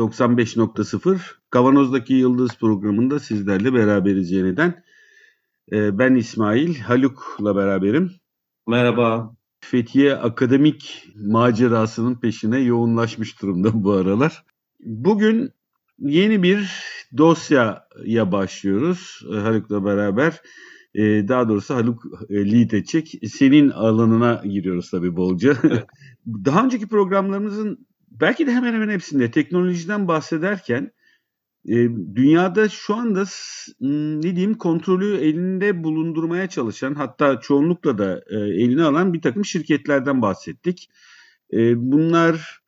95.0 0.00 1.18
Kavanoz'daki 1.50 2.14
Yıldız 2.14 2.58
programında 2.58 3.18
sizlerle 3.18 3.74
beraberiz 3.74 4.30
yeniden. 4.30 4.84
Ee, 5.72 5.98
ben 5.98 6.14
İsmail, 6.14 6.78
Haluk'la 6.78 7.56
beraberim. 7.56 8.10
Merhaba. 8.68 9.36
Fethiye 9.60 10.14
akademik 10.16 11.08
macerasının 11.16 12.14
peşine 12.14 12.58
yoğunlaşmış 12.58 13.42
durumda 13.42 13.84
bu 13.84 13.92
aralar. 13.92 14.44
Bugün 14.80 15.50
yeni 15.98 16.42
bir 16.42 16.70
dosyaya 17.16 18.32
başlıyoruz 18.32 19.20
e, 19.32 19.36
Haluk'la 19.36 19.84
beraber. 19.84 20.40
Ee, 20.94 21.28
daha 21.28 21.48
doğrusu 21.48 21.74
Haluk 21.74 22.04
e, 22.30 22.52
lead 22.52 22.70
edecek. 22.70 23.12
Senin 23.28 23.70
alanına 23.70 24.42
giriyoruz 24.44 24.90
tabii 24.90 25.16
bolca. 25.16 25.56
Daha 26.26 26.64
önceki 26.64 26.88
programlarımızın 26.88 27.89
belki 28.10 28.46
de 28.46 28.52
hemen 28.52 28.74
hemen 28.74 28.88
hepsinde 28.88 29.30
teknolojiden 29.30 30.08
bahsederken 30.08 30.92
e, 31.68 31.74
dünyada 32.14 32.68
şu 32.68 32.94
anda 32.94 33.24
ne 34.20 34.36
diyeyim 34.36 34.54
kontrolü 34.54 35.16
elinde 35.16 35.84
bulundurmaya 35.84 36.48
çalışan 36.48 36.94
hatta 36.94 37.40
çoğunlukla 37.40 37.98
da 37.98 38.22
e, 38.30 38.36
eline 38.36 38.82
alan 38.82 39.14
bir 39.14 39.22
takım 39.22 39.44
şirketlerden 39.44 40.22
bahsettik. 40.22 40.90
E, 41.52 41.90
bunlar 41.92 42.60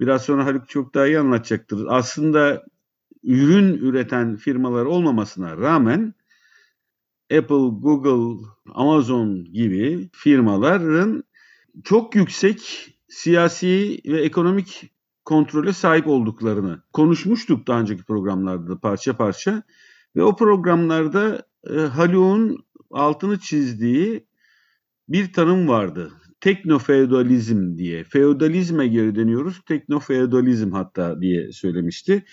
biraz 0.00 0.22
sonra 0.22 0.44
Haluk 0.44 0.68
çok 0.68 0.94
daha 0.94 1.06
iyi 1.06 1.18
anlatacaktır. 1.18 1.86
Aslında 1.88 2.64
ürün 3.24 3.74
üreten 3.74 4.36
firmalar 4.36 4.84
olmamasına 4.84 5.56
rağmen 5.56 6.14
Apple, 7.32 7.68
Google, 7.80 8.46
Amazon 8.74 9.44
gibi 9.44 10.08
firmaların 10.12 11.24
çok 11.84 12.14
yüksek 12.14 12.90
siyasi 13.10 14.00
ve 14.06 14.20
ekonomik 14.20 14.90
kontrole 15.24 15.72
sahip 15.72 16.06
olduklarını 16.06 16.82
konuşmuştuk 16.92 17.66
daha 17.66 17.80
önceki 17.80 18.04
programlarda 18.04 18.80
parça 18.80 19.16
parça 19.16 19.62
ve 20.16 20.22
o 20.22 20.36
programlarda 20.36 21.42
e, 21.70 21.74
Haluk'un 21.74 22.64
altını 22.90 23.38
çizdiği 23.38 24.26
bir 25.08 25.32
tanım 25.32 25.68
vardı. 25.68 26.12
Teknofeodalizm 26.40 27.76
diye. 27.76 28.04
Feodalizme 28.04 28.86
geri 28.86 29.14
dönüyoruz. 29.14 29.60
Teknofeodalizm 29.66 30.72
hatta 30.72 31.20
diye 31.20 31.52
söylemişti. 31.52 32.24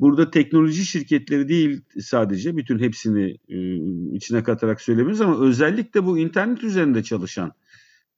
Burada 0.00 0.30
teknoloji 0.30 0.84
şirketleri 0.84 1.48
değil 1.48 1.80
sadece 2.00 2.56
bütün 2.56 2.78
hepsini 2.78 3.36
e, 3.48 3.74
içine 4.16 4.42
katarak 4.42 4.80
söylemiyoruz 4.80 5.20
ama 5.20 5.40
özellikle 5.40 6.04
bu 6.04 6.18
internet 6.18 6.64
üzerinde 6.64 7.02
çalışan 7.02 7.52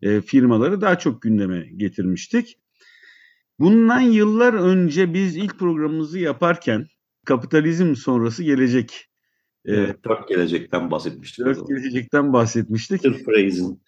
e, 0.02 0.20
firmaları 0.20 0.80
daha 0.80 0.98
çok 0.98 1.22
gündeme 1.22 1.66
getirmiştik. 1.76 2.58
Bundan 3.58 4.00
yıllar 4.00 4.54
önce 4.54 5.14
biz 5.14 5.36
ilk 5.36 5.58
programımızı 5.58 6.18
yaparken 6.18 6.86
kapitalizm 7.26 7.94
sonrası 7.94 8.42
gelecek. 8.42 9.08
E, 9.64 9.74
evet, 9.74 10.04
dört 10.04 10.28
gelecekten 10.28 10.90
bahsetmiştik. 10.90 11.46
Dört 11.46 11.68
gelecekten 11.68 12.32
bahsetmiştik. 12.32 13.02
Frase'in. 13.02 13.82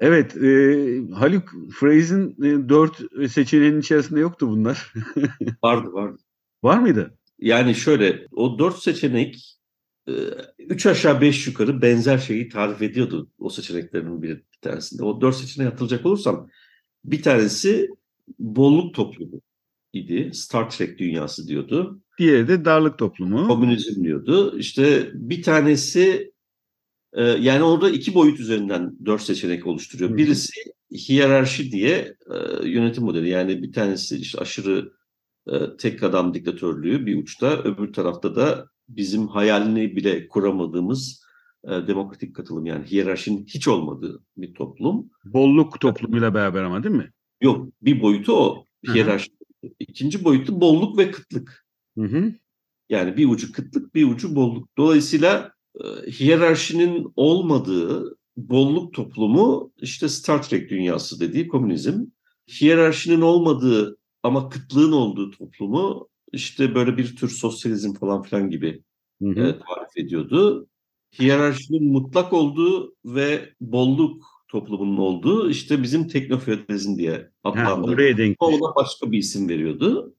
Evet, 0.00 0.36
e, 0.36 1.00
Haluk 1.14 1.54
Frase'in 1.80 2.30
e, 2.42 2.68
dört 2.68 3.02
seçeneğinin 3.30 3.80
içerisinde 3.80 4.20
yoktu 4.20 4.48
bunlar. 4.48 4.92
vardı, 5.64 5.92
vardı. 5.92 6.18
Var 6.62 6.78
mıydı? 6.78 7.18
Yani 7.38 7.74
şöyle, 7.74 8.26
o 8.32 8.58
dört 8.58 8.78
seçenek 8.78 9.58
e, 10.08 10.12
üç 10.58 10.86
aşağı 10.86 11.20
beş 11.20 11.46
yukarı 11.46 11.82
benzer 11.82 12.18
şeyi 12.18 12.48
tarif 12.48 12.82
ediyordu 12.82 13.30
o 13.38 13.50
seçeneklerin 13.50 14.22
bir 14.22 14.42
tanesinde. 14.62 15.04
O 15.04 15.20
dört 15.20 15.36
seçeneğe 15.36 15.70
atılacak 15.70 16.06
olursam 16.06 16.48
bir 17.04 17.22
tanesi 17.22 17.88
bolluk 18.38 18.94
toplumu 18.94 19.40
idi. 19.92 20.30
Star 20.34 20.70
Trek 20.70 20.98
dünyası 20.98 21.48
diyordu. 21.48 22.00
Diğeri 22.18 22.48
de 22.48 22.64
darlık 22.64 22.98
toplumu. 22.98 23.48
Komünizm 23.48 24.04
diyordu. 24.04 24.58
İşte 24.58 25.10
bir 25.14 25.42
tanesi 25.42 26.32
e, 27.12 27.22
yani 27.22 27.62
orada 27.62 27.90
iki 27.90 28.14
boyut 28.14 28.40
üzerinden 28.40 28.96
dört 29.04 29.22
seçenek 29.22 29.66
oluşturuyor. 29.66 30.16
Birisi 30.16 30.52
hiyerarşi 30.92 31.72
diye 31.72 32.16
e, 32.30 32.68
yönetim 32.68 33.04
modeli. 33.04 33.28
Yani 33.28 33.62
bir 33.62 33.72
tanesi 33.72 34.16
işte 34.16 34.38
aşırı 34.38 34.92
e, 35.46 35.76
tek 35.78 36.02
adam 36.02 36.34
diktatörlüğü 36.34 37.06
bir 37.06 37.22
uçta. 37.22 37.62
Öbür 37.62 37.92
tarafta 37.92 38.36
da 38.36 38.68
bizim 38.88 39.28
hayalini 39.28 39.96
bile 39.96 40.28
kuramadığımız 40.28 41.21
demokratik 41.64 42.36
katılım 42.36 42.66
yani 42.66 42.86
hiyerarşinin 42.86 43.46
hiç 43.46 43.68
olmadığı 43.68 44.24
bir 44.36 44.54
toplum. 44.54 45.10
Bolluk 45.24 45.80
toplumuyla 45.80 46.34
beraber 46.34 46.62
ama 46.62 46.84
değil 46.84 46.94
mi? 46.94 47.10
Yok 47.42 47.68
bir 47.82 48.02
boyutu 48.02 48.32
o 48.32 48.66
hiyerarşi. 48.88 49.30
İkinci 49.78 50.24
boyutu 50.24 50.60
bolluk 50.60 50.98
ve 50.98 51.10
kıtlık. 51.10 51.66
Hı 51.98 52.04
hı. 52.04 52.32
Yani 52.88 53.16
bir 53.16 53.28
ucu 53.28 53.52
kıtlık 53.52 53.94
bir 53.94 54.10
ucu 54.10 54.36
bolluk. 54.36 54.68
Dolayısıyla 54.78 55.52
e, 55.80 56.10
hiyerarşinin 56.10 57.12
olmadığı 57.16 58.16
bolluk 58.36 58.94
toplumu 58.94 59.72
işte 59.76 60.08
Star 60.08 60.42
Trek 60.42 60.70
dünyası 60.70 61.20
dediği 61.20 61.48
komünizm. 61.48 62.04
Hiyerarşinin 62.60 63.20
olmadığı 63.20 63.98
ama 64.22 64.48
kıtlığın 64.48 64.92
olduğu 64.92 65.30
toplumu 65.30 66.08
işte 66.32 66.74
böyle 66.74 66.96
bir 66.96 67.16
tür 67.16 67.28
sosyalizm 67.28 67.94
falan 67.94 68.22
filan 68.22 68.50
gibi 68.50 68.82
hı 69.22 69.28
hı. 69.28 69.40
E, 69.40 69.58
tarif 69.58 69.96
ediyordu. 69.96 70.68
Hiyerarşinin 71.20 71.92
mutlak 71.92 72.32
olduğu 72.32 72.94
ve 73.04 73.54
bolluk 73.60 74.24
toplumunun 74.48 74.96
olduğu 74.96 75.50
işte 75.50 75.82
bizim 75.82 76.08
teknofeodalizm 76.08 76.96
diye 76.96 77.30
adlandırdı. 77.44 77.94
Oraya 77.94 78.16
denk. 78.16 78.36
Ona 78.42 78.74
başka 78.76 79.12
bir 79.12 79.18
isim 79.18 79.48
veriyordu. 79.48 80.14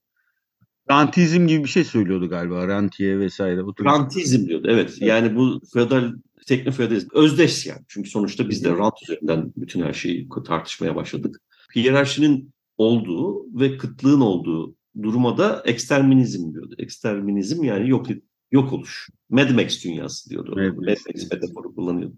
Rantizm 0.91 1.47
gibi 1.47 1.63
bir 1.63 1.69
şey 1.69 1.83
söylüyordu 1.83 2.29
galiba. 2.29 2.67
Rantiye 2.67 3.19
vesaire. 3.19 3.61
Rantizm 3.85 4.47
diyordu 4.47 4.67
evet. 4.69 4.89
evet. 4.89 5.09
Yani 5.09 5.35
bu 5.35 5.61
feodal 5.73 6.13
teknofeodalizm 6.47 7.07
özdeş 7.13 7.65
yani. 7.65 7.81
Çünkü 7.87 8.09
sonuçta 8.09 8.49
biz 8.49 8.63
de 8.63 8.69
rant 8.69 8.93
üzerinden 9.03 9.53
bütün 9.57 9.81
her 9.81 9.93
şeyi 9.93 10.29
tartışmaya 10.45 10.95
başladık. 10.95 11.41
Hiyerarşinin 11.75 12.53
olduğu 12.77 13.59
ve 13.59 13.77
kıtlığın 13.77 14.21
olduğu 14.21 14.75
duruma 15.03 15.37
da 15.37 15.63
eksterminizm 15.65 16.53
diyordu. 16.53 16.75
Eksterminizm 16.77 17.63
yani 17.63 17.89
yok 17.89 18.07
yok 18.53 18.73
oluş. 18.73 19.09
Mad 19.29 19.49
Max 19.49 19.83
dünyası 19.83 20.29
diyordu. 20.29 20.55
Mad 20.55 20.87
Max 20.87 21.05
metaforu 21.31 21.75
kullanıyordu. 21.75 22.15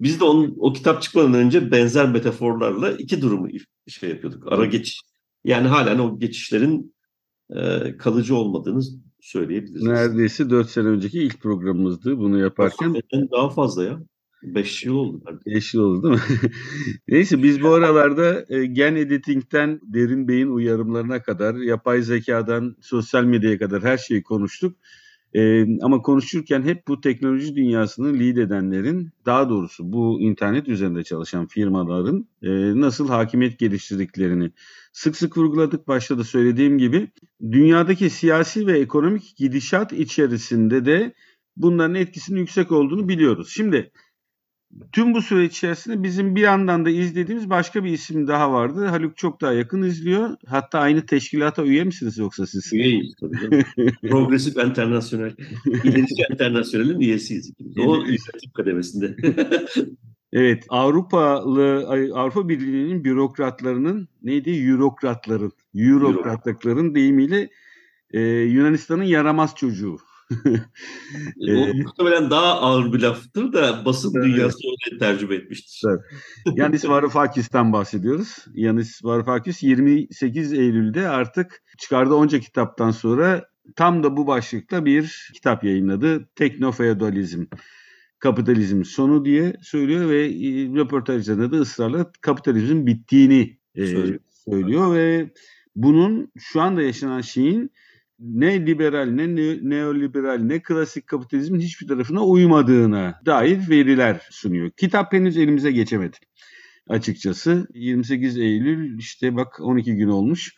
Biz 0.00 0.20
de 0.20 0.24
onun, 0.24 0.56
o 0.58 0.72
kitap 0.72 1.02
çıkmadan 1.02 1.34
önce 1.34 1.70
benzer 1.70 2.08
metaforlarla 2.08 2.90
iki 2.92 3.22
durumu 3.22 3.48
şey 3.88 4.10
yapıyorduk. 4.10 4.52
Ara 4.52 4.66
geçiş. 4.66 5.00
Yani 5.44 5.68
halen 5.68 5.98
o 5.98 6.18
geçişlerin 6.18 6.94
e, 7.50 7.96
kalıcı 7.96 8.36
olmadığını 8.36 8.80
söyleyebiliriz. 9.20 9.82
Neredeyse 9.82 10.50
4 10.50 10.70
sene 10.70 10.88
önceki 10.88 11.18
ilk 11.18 11.40
programımızdı 11.40 12.18
bunu 12.18 12.38
yaparken. 12.40 12.94
Daha 13.32 13.50
fazla 13.50 13.84
ya. 13.84 14.00
5 14.42 14.84
yıl 14.84 14.94
oldu. 14.94 15.40
5 15.46 15.74
yıl 15.74 15.82
oldu 15.82 16.02
değil 16.02 16.14
mi? 16.14 16.50
Neyse 17.08 17.42
biz 17.42 17.62
bu 17.62 17.68
aralarda 17.68 18.44
e, 18.48 18.66
gen 18.66 18.96
editing'den 18.96 19.80
derin 19.82 20.28
beyin 20.28 20.48
uyarımlarına 20.48 21.22
kadar, 21.22 21.54
yapay 21.54 22.02
zekadan 22.02 22.76
sosyal 22.80 23.24
medyaya 23.24 23.58
kadar 23.58 23.82
her 23.82 23.98
şeyi 23.98 24.22
konuştuk. 24.22 24.76
Ee, 25.34 25.66
ama 25.82 26.02
konuşurken 26.02 26.62
hep 26.62 26.88
bu 26.88 27.00
teknoloji 27.00 27.56
dünyasını 27.56 28.18
lead 28.18 28.36
edenlerin, 28.36 29.10
daha 29.26 29.48
doğrusu 29.48 29.92
bu 29.92 30.20
internet 30.20 30.68
üzerinde 30.68 31.04
çalışan 31.04 31.46
firmaların 31.46 32.28
e, 32.42 32.50
nasıl 32.80 33.08
hakimiyet 33.08 33.58
geliştirdiklerini 33.58 34.50
sık 34.92 35.16
sık 35.16 35.36
vurguladık. 35.36 35.88
Başta 35.88 36.18
da 36.18 36.24
söylediğim 36.24 36.78
gibi 36.78 37.08
dünyadaki 37.50 38.10
siyasi 38.10 38.66
ve 38.66 38.78
ekonomik 38.78 39.36
gidişat 39.36 39.92
içerisinde 39.92 40.84
de 40.84 41.12
bunların 41.56 41.94
etkisinin 41.94 42.40
yüksek 42.40 42.72
olduğunu 42.72 43.08
biliyoruz. 43.08 43.48
Şimdi 43.50 43.90
Tüm 44.92 45.14
bu 45.14 45.22
süreç 45.22 45.56
içerisinde 45.56 46.02
bizim 46.02 46.36
bir 46.36 46.40
yandan 46.40 46.84
da 46.84 46.90
izlediğimiz 46.90 47.50
başka 47.50 47.84
bir 47.84 47.90
isim 47.90 48.28
daha 48.28 48.52
vardı. 48.52 48.86
Haluk 48.86 49.16
çok 49.16 49.40
daha 49.40 49.52
yakın 49.52 49.82
izliyor. 49.82 50.36
Hatta 50.46 50.78
aynı 50.78 51.06
teşkilata 51.06 51.64
üye 51.64 51.84
misiniz 51.84 52.18
yoksa 52.18 52.46
siz? 52.46 52.72
Üyeyiz 52.72 53.14
tabii 53.20 53.36
canım. 53.40 53.64
Progresif 54.02 54.56
Internasyonel, 54.56 55.34
İlerici 55.84 56.24
Internasyonel'in 56.32 57.00
üyesiyiz. 57.00 57.52
O 57.78 57.96
yönetim 57.96 58.50
kademesinde. 58.54 59.16
evet, 60.32 60.64
Avrupalı 60.68 61.86
Avrupa 62.14 62.48
Birliği'nin 62.48 63.04
bürokratlarının 63.04 64.08
neydi? 64.22 64.50
Eurokratların, 64.50 65.52
Eurokratlıkların 65.74 66.94
deyimiyle 66.94 67.50
e, 68.10 68.20
Yunanistan'ın 68.22 69.02
yaramaz 69.02 69.54
çocuğu 69.56 69.98
o 71.40 71.74
muhtemelen 71.74 72.30
daha 72.30 72.60
ağır 72.60 72.92
bir 72.92 73.00
laftır 73.00 73.52
da 73.52 73.84
basın 73.84 74.12
evet. 74.16 74.26
dünyası 74.26 74.58
öyle 74.64 74.98
tercüme 74.98 75.34
etmiştir. 75.34 75.88
Evet. 75.88 76.00
Yanis 76.58 76.84
Varoufakis'ten 76.84 77.72
bahsediyoruz. 77.72 78.44
Yanis 78.54 79.04
Varoufakis 79.04 79.62
28 79.62 80.52
Eylül'de 80.52 81.08
artık 81.08 81.62
çıkardığı 81.78 82.14
onca 82.14 82.40
kitaptan 82.40 82.90
sonra 82.90 83.48
tam 83.76 84.02
da 84.02 84.16
bu 84.16 84.26
başlıkta 84.26 84.84
bir 84.84 85.30
kitap 85.34 85.64
yayınladı. 85.64 86.28
Teknofeodalizm 86.36 87.44
kapitalizm 88.24 88.84
sonu 88.84 89.24
diye 89.24 89.52
söylüyor 89.62 90.10
ve 90.10 90.24
e, 90.24 90.66
röportajlarında 90.74 91.52
da 91.52 91.56
ısrarla 91.56 92.12
kapitalizmin 92.20 92.86
bittiğini 92.86 93.58
e, 93.74 93.86
söylüyor 94.48 94.94
ve 94.94 95.30
bunun 95.76 96.32
şu 96.38 96.60
anda 96.60 96.82
yaşanan 96.82 97.20
şeyin 97.20 97.70
ne 98.18 98.66
liberal 98.66 99.06
ne 99.06 99.34
neoliberal 99.70 100.38
ne 100.38 100.62
klasik 100.62 101.06
kapitalizmin 101.06 101.60
hiçbir 101.60 101.88
tarafına 101.88 102.24
uymadığına 102.24 103.20
dair 103.26 103.70
veriler 103.70 104.26
sunuyor. 104.30 104.70
Kitap 104.70 105.12
henüz 105.12 105.36
elimize 105.36 105.72
geçemedi 105.72 106.16
açıkçası. 106.88 107.66
28 107.74 108.38
Eylül 108.38 108.98
işte 108.98 109.36
bak 109.36 109.60
12 109.60 109.94
gün 109.96 110.08
olmuş. 110.08 110.54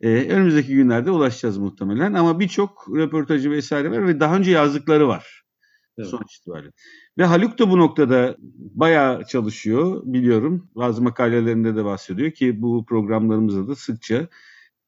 Ee, 0.00 0.08
önümüzdeki 0.08 0.74
günlerde 0.74 1.10
ulaşacağız 1.10 1.58
muhtemelen 1.58 2.12
ama 2.12 2.40
birçok 2.40 2.86
röportajı 2.96 3.50
vesaire 3.50 3.90
var 3.90 4.06
ve 4.06 4.20
daha 4.20 4.36
önce 4.36 4.50
yazdıkları 4.50 5.08
var. 5.08 5.42
Evet. 5.98 6.08
Sonuç 6.08 6.36
itibariyle. 6.36 6.72
Ve 7.18 7.24
Haluk 7.24 7.58
da 7.58 7.70
bu 7.70 7.78
noktada 7.78 8.36
bayağı 8.56 9.24
çalışıyor 9.24 10.02
biliyorum. 10.04 10.70
Bazı 10.74 11.02
makalelerinde 11.02 11.76
de 11.76 11.84
bahsediyor 11.84 12.30
ki 12.30 12.62
bu 12.62 12.84
programlarımızda 12.88 13.68
da 13.68 13.76
sıkça 13.76 14.28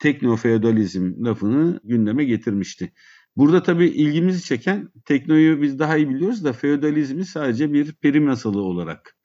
teknofeodalizm 0.02 1.24
lafını 1.24 1.80
gündeme 1.84 2.24
getirmişti. 2.24 2.92
Burada 3.36 3.62
tabii 3.62 3.86
ilgimizi 3.86 4.44
çeken 4.44 4.88
teknoyu 5.04 5.62
biz 5.62 5.78
daha 5.78 5.96
iyi 5.96 6.08
biliyoruz 6.08 6.44
da 6.44 6.52
feodalizmi 6.52 7.24
sadece 7.24 7.72
bir 7.72 7.92
peri 7.92 8.20
masalı 8.20 8.62
olarak 8.62 9.16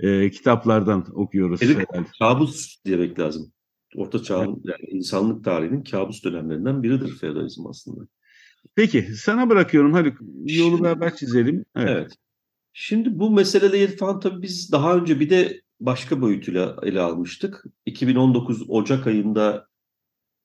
e, 0.00 0.30
kitaplardan 0.30 1.06
okuyoruz. 1.14 1.62
Evet, 1.62 1.88
kabus 2.18 2.76
demek 2.86 3.18
lazım. 3.18 3.52
Orta 3.96 4.22
çağın 4.22 4.48
evet. 4.48 4.64
yani 4.64 4.98
insanlık 4.98 5.44
tarihinin 5.44 5.82
kabus 5.82 6.24
dönemlerinden 6.24 6.82
biridir 6.82 7.18
feodalizm 7.18 7.66
aslında. 7.66 8.06
Peki 8.74 9.02
sana 9.02 9.50
bırakıyorum 9.50 9.92
Haluk. 9.92 10.18
Yolu 10.44 10.84
beraber 10.84 11.16
çizelim. 11.16 11.64
Evet. 11.76 11.88
evet. 11.90 12.12
Şimdi 12.72 13.18
bu 13.18 13.30
meseleleri 13.30 13.96
falan 13.96 14.20
tabii 14.20 14.42
biz 14.42 14.72
daha 14.72 14.96
önce 14.96 15.20
bir 15.20 15.30
de 15.30 15.62
başka 15.80 16.20
boyutuyla 16.20 16.76
ele 16.82 17.00
almıştık. 17.00 17.64
2019 17.86 18.62
Ocak 18.68 19.06
ayında 19.06 19.68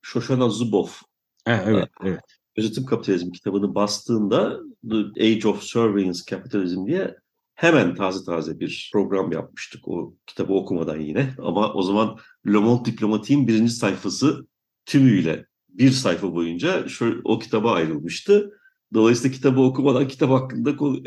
Shoshana 0.02 0.50
Zuboff 0.50 1.02
evet, 1.46 1.68
evet, 1.68 1.90
evet. 2.04 2.22
Özetim 2.58 2.86
Kapitalizm 2.86 3.32
kitabını 3.32 3.76
bastığında 3.76 4.60
The 4.90 5.24
Age 5.24 5.48
of 5.48 5.64
Surveillance 5.64 6.20
Capitalism 6.30 6.86
diye 6.86 7.16
hemen 7.56 7.96
taze 7.96 8.26
taze 8.26 8.60
bir 8.60 8.90
program 8.94 9.32
yapmıştık 9.32 9.88
o 9.88 10.16
kitabı 10.28 10.54
okumadan 10.54 11.00
yine. 11.00 11.34
Ama 11.38 11.74
o 11.74 11.82
zaman 11.82 12.18
Le 12.48 12.58
Monde 12.58 12.86
Diplomatik'in 12.86 13.48
birinci 13.48 13.72
sayfası 13.72 14.48
tümüyle 14.86 15.46
bir 15.70 15.92
sayfa 15.92 16.34
boyunca 16.34 16.88
şu, 16.88 17.22
o 17.24 17.40
kitaba 17.40 17.72
ayrılmıştı. 17.72 18.52
Dolayısıyla 18.94 19.36
kitabı 19.36 19.62
okumadan 19.62 20.08
kitap 20.08 20.30
hakkında 20.30 20.74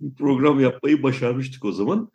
bir 0.00 0.14
program 0.18 0.60
yapmayı 0.60 1.02
başarmıştık 1.02 1.64
o 1.64 1.72
zaman. 1.72 2.10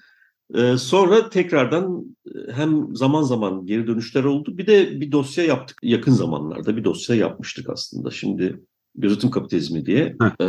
Ee, 0.56 0.78
sonra 0.78 1.30
tekrardan 1.30 2.16
e, 2.26 2.52
hem 2.52 2.96
zaman 2.96 3.22
zaman 3.22 3.66
geri 3.66 3.88
dönüşler 3.88 4.24
oldu. 4.24 4.58
Bir 4.58 4.68
de 4.68 5.02
bir 5.02 5.12
dosya 5.12 5.46
yaptık 5.46 5.80
yakın 5.84 6.12
zamanlarda. 6.12 6.78
Bir 6.78 6.84
dosya 6.84 7.16
yapmıştık 7.16 7.70
aslında. 7.70 8.12
Şimdi 8.12 8.64
gözetim 8.96 9.32
kapitalizmi 9.32 9.86
diye 9.86 10.16
e, 10.42 10.46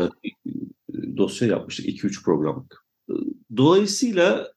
dosya 1.17 1.49
yapmıştık 1.49 1.87
2-3 1.87 2.25
programlık. 2.25 2.85
Ee, 3.11 3.15
dolayısıyla 3.57 4.53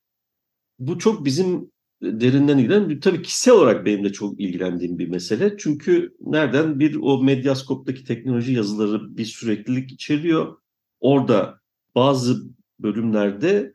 bu 0.80 1.00
çok 1.00 1.26
bizim 1.26 1.72
derinden 2.02 2.58
ilgilenen, 2.58 3.00
tabii 3.00 3.22
kişisel 3.22 3.54
olarak 3.54 3.86
benim 3.86 4.04
de 4.04 4.12
çok 4.12 4.40
ilgilendiğim 4.40 5.00
bir 5.00 5.08
mesele. 5.08 5.58
Çünkü 5.58 6.16
nereden 6.20 6.80
bir 6.80 6.96
o 7.02 7.24
medyaskoptaki 7.24 8.04
teknoloji 8.04 8.54
yazıları 8.54 9.18
bir 9.18 9.26
süreklilik 9.26 9.92
içeriyor. 9.92 10.58
Orada 11.00 11.60
bazı 11.96 12.44
bölümlerde 12.80 13.74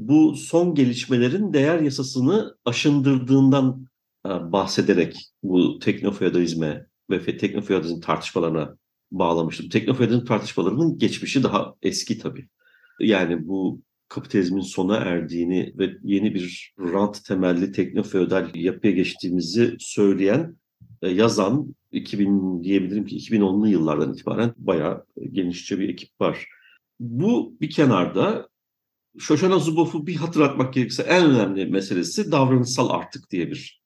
bu 0.00 0.36
son 0.36 0.74
gelişmelerin 0.74 1.52
değer 1.52 1.80
yasasını 1.80 2.56
aşındırdığından 2.64 3.86
e, 4.26 4.28
bahsederek 4.28 5.16
bu 5.42 5.78
teknofeodalizme 5.78 6.86
ve 7.10 7.36
teknofeodalizm 7.36 8.00
tartışmalarına 8.00 8.76
bağlamıştım. 9.12 9.68
Teknofeodalizm 9.68 10.24
tartışmalarının 10.24 10.98
geçmişi 10.98 11.42
daha 11.42 11.74
eski 11.82 12.18
tabii. 12.18 12.48
Yani 13.00 13.48
bu 13.48 13.82
kapitalizmin 14.08 14.60
sona 14.60 14.96
erdiğini 14.96 15.74
ve 15.78 15.90
yeni 16.02 16.34
bir 16.34 16.74
rant 16.78 17.24
temelli 17.24 17.72
teknofeodal 17.72 18.54
yapıya 18.54 18.92
geçtiğimizi 18.92 19.76
söyleyen, 19.78 20.56
e, 21.02 21.08
yazan 21.08 21.74
2000 21.92 22.62
diyebilirim 22.62 23.06
ki 23.06 23.16
2010'lu 23.16 23.68
yıllardan 23.68 24.12
itibaren 24.12 24.54
bayağı 24.56 25.04
genişçe 25.32 25.78
bir 25.78 25.88
ekip 25.88 26.20
var. 26.20 26.46
Bu 27.00 27.56
bir 27.60 27.70
kenarda 27.70 28.49
Shoshana 29.18 29.58
Zuboff'u 29.58 30.06
bir 30.06 30.16
hatırlatmak 30.16 30.74
gerekirse 30.74 31.02
en 31.02 31.30
önemli 31.30 31.66
meselesi 31.66 32.32
davranışsal 32.32 32.90
artık 32.90 33.30
diye 33.30 33.50
bir 33.50 33.80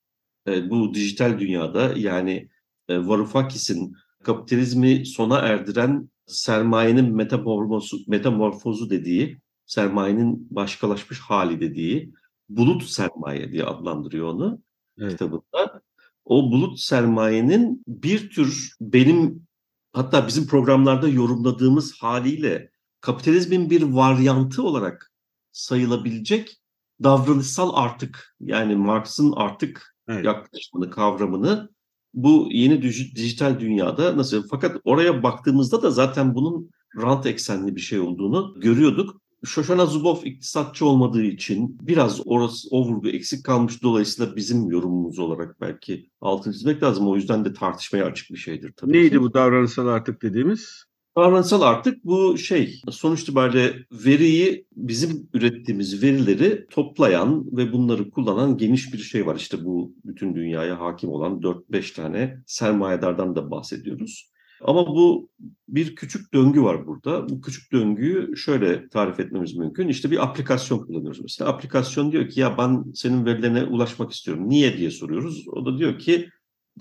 e, 0.48 0.70
bu 0.70 0.94
dijital 0.94 1.38
dünyada 1.38 1.92
yani 1.96 2.48
e, 2.88 3.06
Varoufakis'in 3.06 3.96
kapitalizmi 4.22 5.06
sona 5.06 5.38
erdiren 5.38 6.10
sermayenin 6.26 7.16
metamorfozu, 7.16 7.98
metamorfozu 8.06 8.90
dediği, 8.90 9.38
sermayenin 9.66 10.48
başkalaşmış 10.50 11.20
hali 11.20 11.60
dediği 11.60 12.12
bulut 12.48 12.84
sermaye 12.84 13.52
diye 13.52 13.64
adlandırıyor 13.64 14.28
onu 14.28 14.62
evet. 14.98 15.10
kitabında. 15.10 15.82
O 16.24 16.52
bulut 16.52 16.80
sermayenin 16.80 17.82
bir 17.88 18.30
tür 18.30 18.76
benim 18.80 19.46
hatta 19.92 20.26
bizim 20.26 20.46
programlarda 20.46 21.08
yorumladığımız 21.08 21.94
haliyle 22.00 22.70
kapitalizmin 23.00 23.70
bir 23.70 23.82
varyantı 23.82 24.62
olarak 24.62 25.13
sayılabilecek 25.54 26.60
davranışsal 27.02 27.70
artık 27.74 28.36
yani 28.40 28.76
Marx'ın 28.76 29.32
artık 29.36 29.96
evet. 30.08 30.24
yaklaşımını, 30.24 30.90
kavramını 30.90 31.70
bu 32.14 32.48
yeni 32.50 32.82
dijital 33.16 33.60
dünyada 33.60 34.16
nasıl 34.16 34.48
fakat 34.48 34.80
oraya 34.84 35.22
baktığımızda 35.22 35.82
da 35.82 35.90
zaten 35.90 36.34
bunun 36.34 36.70
rant 36.96 37.26
eksenli 37.26 37.76
bir 37.76 37.80
şey 37.80 38.00
olduğunu 38.00 38.60
görüyorduk. 38.60 39.20
Shoshana 39.44 39.86
Zuboff 39.86 40.26
iktisatçı 40.26 40.86
olmadığı 40.86 41.22
için 41.22 41.78
biraz 41.80 42.20
orası 42.24 42.68
o 42.70 42.84
vurgu 42.84 43.08
eksik 43.08 43.44
kalmış. 43.44 43.82
Dolayısıyla 43.82 44.36
bizim 44.36 44.70
yorumumuz 44.70 45.18
olarak 45.18 45.60
belki 45.60 46.10
altını 46.20 46.52
çizmek 46.52 46.82
lazım. 46.82 47.08
O 47.08 47.16
yüzden 47.16 47.44
de 47.44 47.52
tartışmaya 47.52 48.04
açık 48.04 48.30
bir 48.30 48.36
şeydir 48.36 48.72
tabii 48.76 48.92
Neydi 48.92 49.10
ki. 49.10 49.20
bu 49.20 49.34
davranışsal 49.34 49.86
artık 49.86 50.22
dediğimiz? 50.22 50.84
Davranışsal 51.16 51.62
artık 51.62 52.04
bu 52.04 52.38
şey 52.38 52.80
sonuç 52.90 53.22
itibariyle 53.22 53.74
veriyi 53.92 54.66
bizim 54.76 55.28
ürettiğimiz 55.32 56.02
verileri 56.02 56.66
toplayan 56.70 57.56
ve 57.56 57.72
bunları 57.72 58.10
kullanan 58.10 58.56
geniş 58.56 58.92
bir 58.92 58.98
şey 58.98 59.26
var. 59.26 59.36
İşte 59.36 59.64
bu 59.64 59.94
bütün 60.04 60.34
dünyaya 60.34 60.80
hakim 60.80 61.10
olan 61.10 61.40
4-5 61.40 61.94
tane 61.94 62.42
sermayedardan 62.46 63.36
da 63.36 63.50
bahsediyoruz. 63.50 64.30
Ama 64.60 64.86
bu 64.86 65.30
bir 65.68 65.96
küçük 65.96 66.34
döngü 66.34 66.62
var 66.62 66.86
burada. 66.86 67.28
Bu 67.28 67.40
küçük 67.40 67.72
döngüyü 67.72 68.36
şöyle 68.36 68.88
tarif 68.88 69.20
etmemiz 69.20 69.56
mümkün. 69.56 69.88
İşte 69.88 70.10
bir 70.10 70.24
aplikasyon 70.24 70.78
kullanıyoruz 70.78 71.20
mesela. 71.20 71.50
Aplikasyon 71.50 72.12
diyor 72.12 72.28
ki 72.28 72.40
ya 72.40 72.58
ben 72.58 72.84
senin 72.94 73.26
verilerine 73.26 73.64
ulaşmak 73.64 74.12
istiyorum. 74.12 74.48
Niye 74.48 74.76
diye 74.76 74.90
soruyoruz. 74.90 75.48
O 75.48 75.66
da 75.66 75.78
diyor 75.78 75.98
ki 75.98 76.28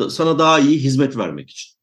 sana 0.10 0.40
daha 0.40 0.60
iyi 0.60 0.80
hizmet 0.80 1.18
vermek 1.18 1.50
için. 1.50 1.83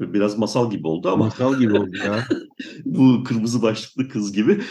Biraz 0.00 0.38
masal 0.38 0.70
gibi 0.70 0.86
oldu 0.86 1.08
ama. 1.08 1.24
Masal 1.24 1.58
gibi 1.58 1.78
oldu 1.78 1.96
ya. 1.96 2.26
bu 2.84 3.24
kırmızı 3.24 3.62
başlıklı 3.62 4.08
kız 4.08 4.32
gibi. 4.32 4.60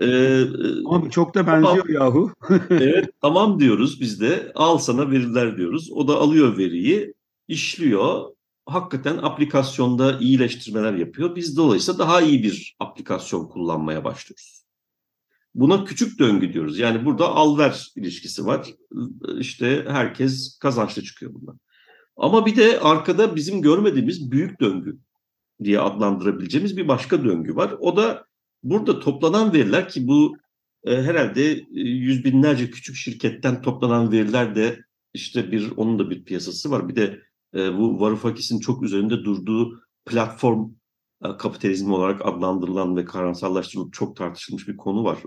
ee, 0.00 0.44
ama 0.86 1.10
çok 1.10 1.34
da 1.34 1.46
benziyor 1.46 1.86
tamam. 1.86 1.92
yahu. 1.92 2.32
evet 2.70 3.10
tamam 3.22 3.60
diyoruz 3.60 4.00
biz 4.00 4.20
de. 4.20 4.52
Al 4.54 4.78
sana 4.78 5.10
veriler 5.10 5.56
diyoruz. 5.56 5.90
O 5.92 6.08
da 6.08 6.16
alıyor 6.16 6.58
veriyi, 6.58 7.14
işliyor. 7.48 8.36
Hakikaten 8.66 9.16
aplikasyonda 9.16 10.18
iyileştirmeler 10.18 10.92
yapıyor. 10.92 11.36
Biz 11.36 11.56
dolayısıyla 11.56 11.98
daha 11.98 12.20
iyi 12.20 12.42
bir 12.42 12.76
aplikasyon 12.80 13.48
kullanmaya 13.48 14.04
başlıyoruz. 14.04 14.66
Buna 15.54 15.84
küçük 15.84 16.18
döngü 16.18 16.52
diyoruz. 16.52 16.78
Yani 16.78 17.04
burada 17.04 17.28
al-ver 17.28 17.92
ilişkisi 17.96 18.46
var. 18.46 18.66
İşte 19.38 19.84
herkes 19.88 20.58
kazançlı 20.58 21.02
çıkıyor 21.02 21.34
bundan. 21.34 21.60
Ama 22.16 22.46
bir 22.46 22.56
de 22.56 22.80
arkada 22.80 23.36
bizim 23.36 23.62
görmediğimiz 23.62 24.30
büyük 24.30 24.60
döngü 24.60 24.98
diye 25.64 25.80
adlandırabileceğimiz 25.80 26.76
bir 26.76 26.88
başka 26.88 27.24
döngü 27.24 27.56
var. 27.56 27.74
O 27.80 27.96
da 27.96 28.24
burada 28.62 29.00
toplanan 29.00 29.52
veriler 29.52 29.88
ki 29.88 30.08
bu 30.08 30.36
e, 30.84 31.02
herhalde 31.02 31.52
e, 31.52 31.64
yüz 31.80 32.24
binlerce 32.24 32.70
küçük 32.70 32.96
şirketten 32.96 33.62
toplanan 33.62 34.12
veriler 34.12 34.54
de 34.54 34.80
işte 35.14 35.52
bir 35.52 35.70
onun 35.76 35.98
da 35.98 36.10
bir 36.10 36.24
piyasası 36.24 36.70
var. 36.70 36.88
Bir 36.88 36.96
de 36.96 37.20
e, 37.54 37.78
bu 37.78 38.00
Varoufakis'in 38.00 38.60
çok 38.60 38.82
üzerinde 38.82 39.24
durduğu 39.24 39.80
platform 40.06 40.70
e, 41.24 41.36
kapitalizm 41.36 41.92
olarak 41.92 42.26
adlandırılan 42.26 42.96
ve 42.96 43.04
kavramsallaştırılıp 43.04 43.92
çok 43.92 44.16
tartışılmış 44.16 44.68
bir 44.68 44.76
konu 44.76 45.04
var. 45.04 45.18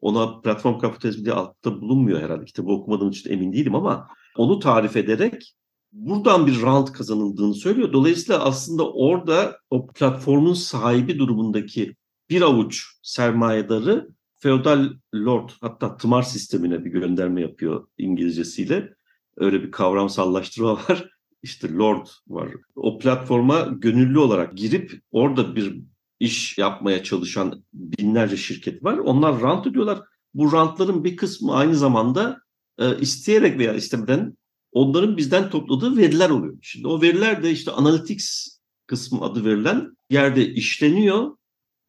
Ona 0.00 0.40
platform 0.40 0.78
kapitalizmi 0.78 1.24
diye 1.24 1.34
altta 1.34 1.80
bulunmuyor 1.80 2.20
herhalde. 2.20 2.44
Kitabı 2.44 2.70
okumadığım 2.70 3.10
için 3.10 3.30
emin 3.30 3.52
değilim 3.52 3.74
ama 3.74 4.08
onu 4.36 4.58
tarif 4.58 4.96
ederek 4.96 5.54
buradan 5.92 6.46
bir 6.46 6.62
rant 6.62 6.92
kazanıldığını 6.92 7.54
söylüyor. 7.54 7.92
Dolayısıyla 7.92 8.44
aslında 8.44 8.92
orada 8.92 9.58
o 9.70 9.86
platformun 9.86 10.54
sahibi 10.54 11.18
durumundaki 11.18 11.96
bir 12.30 12.42
avuç 12.42 12.84
sermayedarı 13.02 14.08
feodal 14.36 14.90
lord 15.14 15.50
hatta 15.60 15.96
tımar 15.96 16.22
sistemine 16.22 16.84
bir 16.84 16.90
gönderme 16.90 17.40
yapıyor 17.40 17.86
İngilizcesiyle. 17.98 18.94
Öyle 19.36 19.62
bir 19.62 19.70
kavramsallaştırma 19.70 20.72
var. 20.88 21.10
İşte 21.42 21.74
lord 21.74 22.06
var. 22.28 22.48
O 22.76 22.98
platforma 22.98 23.60
gönüllü 23.60 24.18
olarak 24.18 24.56
girip 24.56 25.00
orada 25.10 25.56
bir 25.56 25.80
iş 26.20 26.58
yapmaya 26.58 27.02
çalışan 27.02 27.64
binlerce 27.72 28.36
şirket 28.36 28.84
var. 28.84 28.98
Onlar 28.98 29.40
rant 29.40 29.66
ödüyorlar. 29.66 30.00
Bu 30.34 30.52
rantların 30.52 31.04
bir 31.04 31.16
kısmı 31.16 31.54
aynı 31.54 31.74
zamanda 31.74 32.38
e, 32.78 32.98
isteyerek 32.98 33.58
veya 33.58 33.74
istemeden 33.74 34.37
onların 34.72 35.16
bizden 35.16 35.50
topladığı 35.50 35.96
veriler 35.96 36.30
oluyor. 36.30 36.58
Şimdi 36.62 36.88
o 36.88 37.02
veriler 37.02 37.42
de 37.42 37.50
işte 37.50 37.70
analytics 37.70 38.58
kısmı 38.86 39.20
adı 39.20 39.44
verilen 39.44 39.96
yerde 40.10 40.52
işleniyor 40.52 41.38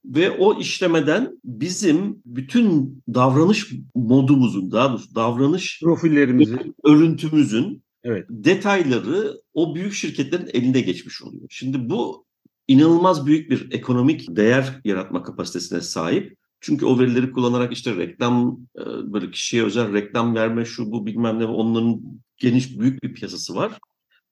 ve 0.06 0.32
o 0.32 0.60
işlemeden 0.60 1.40
bizim 1.44 2.22
bütün 2.26 3.02
davranış 3.14 3.68
modumuzun, 3.96 4.72
daha 4.72 4.90
doğrusu 4.90 5.16
davranış 5.16 5.80
profillerimizi, 5.84 6.58
örüntümüzün 6.84 7.84
evet. 8.04 8.26
detayları 8.30 9.42
o 9.54 9.76
büyük 9.76 9.94
şirketlerin 9.94 10.50
elinde 10.54 10.82
geçmiş 10.82 11.22
oluyor. 11.22 11.46
Şimdi 11.50 11.90
bu 11.90 12.26
inanılmaz 12.68 13.26
büyük 13.26 13.52
bir 13.52 13.72
ekonomik 13.72 14.36
değer 14.36 14.82
yaratma 14.86 15.24
kapasitesine 15.24 15.82
sahip. 15.82 16.39
Çünkü 16.62 16.86
o 16.86 17.00
verileri 17.00 17.32
kullanarak 17.32 17.74
işte 17.74 17.96
reklam, 17.96 18.60
e, 18.80 19.14
böyle 19.14 19.32
kişiye 19.32 19.64
özel 19.64 19.94
reklam 19.94 20.36
verme, 20.36 20.66
şu 20.66 20.92
bu 20.92 21.06
bilmem 21.06 21.40
ne 21.40 21.46
onların 21.46 22.02
geniş 22.38 22.80
büyük 22.80 23.04
bir 23.04 23.14
piyasası 23.14 23.56
var. 23.56 23.80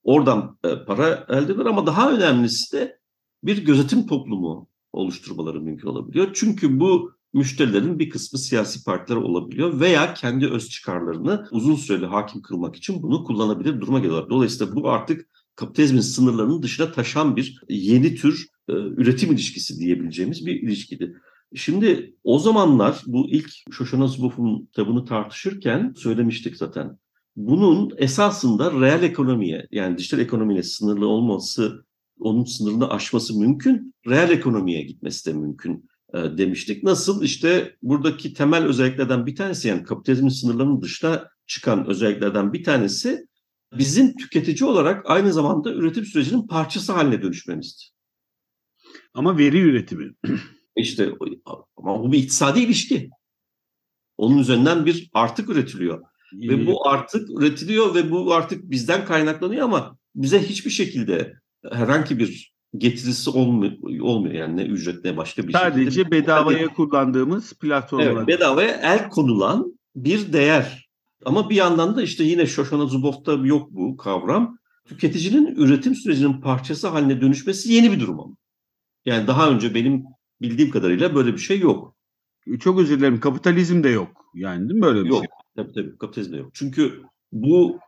Oradan 0.03 0.57
e, 0.63 0.85
para 0.85 1.25
elde 1.29 1.53
eder 1.53 1.65
ama 1.65 1.87
daha 1.87 2.11
önemlisi 2.11 2.77
de 2.77 2.99
bir 3.43 3.65
gözetim 3.65 4.07
toplumu 4.07 4.67
oluşturmaları 4.93 5.61
mümkün 5.61 5.87
olabiliyor. 5.87 6.27
Çünkü 6.33 6.79
bu 6.79 7.11
müşterilerin 7.33 7.99
bir 7.99 8.09
kısmı 8.09 8.39
siyasi 8.39 8.83
partiler 8.83 9.17
olabiliyor 9.17 9.79
veya 9.79 10.13
kendi 10.13 10.47
öz 10.47 10.69
çıkarlarını 10.69 11.47
uzun 11.51 11.75
süreli 11.75 12.05
hakim 12.05 12.41
kılmak 12.41 12.75
için 12.75 13.03
bunu 13.03 13.23
kullanabilir 13.23 13.81
duruma 13.81 13.99
geliyorlar. 13.99 14.29
Dolayısıyla 14.29 14.75
bu 14.75 14.89
artık 14.89 15.27
kapitalizmin 15.55 16.01
sınırlarının 16.01 16.63
dışına 16.63 16.91
taşan 16.91 17.35
bir 17.35 17.61
yeni 17.69 18.15
tür 18.15 18.47
e, 18.69 18.73
üretim 18.73 19.31
ilişkisi 19.31 19.79
diyebileceğimiz 19.79 20.45
bir 20.45 20.61
ilişkidi. 20.61 21.17
Şimdi 21.55 22.15
o 22.23 22.39
zamanlar 22.39 23.01
bu 23.05 23.29
ilk 23.29 23.49
Shoshana 23.71 24.07
Zuboff'un 24.07 24.65
kitabını 24.65 25.05
tartışırken 25.05 25.93
söylemiştik 25.97 26.57
zaten. 26.57 26.97
Bunun 27.35 27.93
esasında 27.97 28.81
reel 28.81 29.03
ekonomiye 29.03 29.67
yani 29.71 29.97
dijital 29.97 30.19
ekonomiyle 30.19 30.63
sınırlı 30.63 31.07
olması, 31.07 31.85
onun 32.19 32.43
sınırını 32.43 32.89
aşması 32.89 33.39
mümkün. 33.39 33.93
Reel 34.07 34.29
ekonomiye 34.29 34.81
gitmesi 34.81 35.25
de 35.25 35.33
mümkün 35.33 35.89
e, 36.13 36.17
demiştik. 36.17 36.83
Nasıl? 36.83 37.23
İşte 37.23 37.75
buradaki 37.81 38.33
temel 38.33 38.63
özelliklerden 38.63 39.25
bir 39.25 39.35
tanesi 39.35 39.67
yani 39.67 39.83
kapitalizmin 39.83 40.29
sınırlarının 40.29 40.81
dışına 40.81 41.27
çıkan 41.47 41.87
özelliklerden 41.87 42.53
bir 42.53 42.63
tanesi 42.63 43.27
bizim 43.77 44.15
tüketici 44.15 44.69
olarak 44.69 45.09
aynı 45.09 45.33
zamanda 45.33 45.73
üretim 45.73 46.05
sürecinin 46.05 46.47
parçası 46.47 46.93
haline 46.93 47.21
dönüşmemizdi. 47.21 47.83
Ama 49.13 49.37
veri 49.37 49.59
üretimi. 49.59 50.13
İşte 50.77 51.11
ama 51.77 52.03
bu 52.03 52.11
bir 52.11 52.17
iktisadi 52.17 52.59
ilişki. 52.59 53.09
Onun 54.17 54.37
üzerinden 54.37 54.85
bir 54.85 55.09
artık 55.13 55.49
üretiliyor. 55.49 56.01
Ve 56.33 56.67
bu 56.67 56.87
artık 56.87 57.29
üretiliyor 57.29 57.95
ve 57.95 58.11
bu 58.11 58.33
artık 58.33 58.71
bizden 58.71 59.05
kaynaklanıyor 59.05 59.63
ama 59.63 59.97
bize 60.15 60.41
hiçbir 60.49 60.71
şekilde 60.71 61.33
herhangi 61.71 62.19
bir 62.19 62.53
getirisi 62.77 63.29
olmuyor, 63.29 63.73
olmuyor 64.01 64.35
yani 64.35 64.57
ne 64.57 64.63
ücret 64.63 65.05
ne 65.05 65.17
başka 65.17 65.47
bir 65.47 65.53
şey. 65.53 65.61
Sadece 65.61 65.91
şekilde. 65.91 66.11
bedavaya 66.11 66.59
yani, 66.59 66.73
kullandığımız 66.73 67.53
platformlar. 67.53 68.11
Evet, 68.11 68.27
bedavaya 68.27 68.79
el 68.81 69.09
konulan 69.09 69.79
bir 69.95 70.33
değer. 70.33 70.87
Ama 71.25 71.49
bir 71.49 71.55
yandan 71.55 71.95
da 71.95 72.01
işte 72.01 72.23
yine 72.23 72.45
Shoshana 72.45 72.85
Zuboff'ta 72.85 73.33
yok 73.33 73.71
bu 73.71 73.97
kavram. 73.97 74.57
Tüketicinin 74.85 75.55
üretim 75.55 75.95
sürecinin 75.95 76.41
parçası 76.41 76.87
haline 76.87 77.21
dönüşmesi 77.21 77.73
yeni 77.73 77.91
bir 77.91 77.99
durum 77.99 78.19
ama. 78.19 78.35
Yani 79.05 79.27
daha 79.27 79.49
önce 79.49 79.75
benim 79.75 80.03
bildiğim 80.41 80.71
kadarıyla 80.71 81.15
böyle 81.15 81.33
bir 81.33 81.37
şey 81.37 81.59
yok. 81.59 81.95
Çok 82.59 82.79
özür 82.79 82.99
dilerim. 82.99 83.19
Kapitalizm 83.19 83.83
de 83.83 83.89
yok. 83.89 84.25
Yani 84.33 84.69
değil 84.69 84.79
mi 84.79 84.81
böyle 84.81 85.03
bir 85.03 85.09
yok. 85.09 85.19
şey? 85.19 85.27
Tabii 85.55 85.73
tabii. 85.73 85.97
Kapitalizm 85.97 86.33
de 86.33 86.37
yok. 86.37 86.49
Çünkü 86.53 87.01
bu 87.31 87.79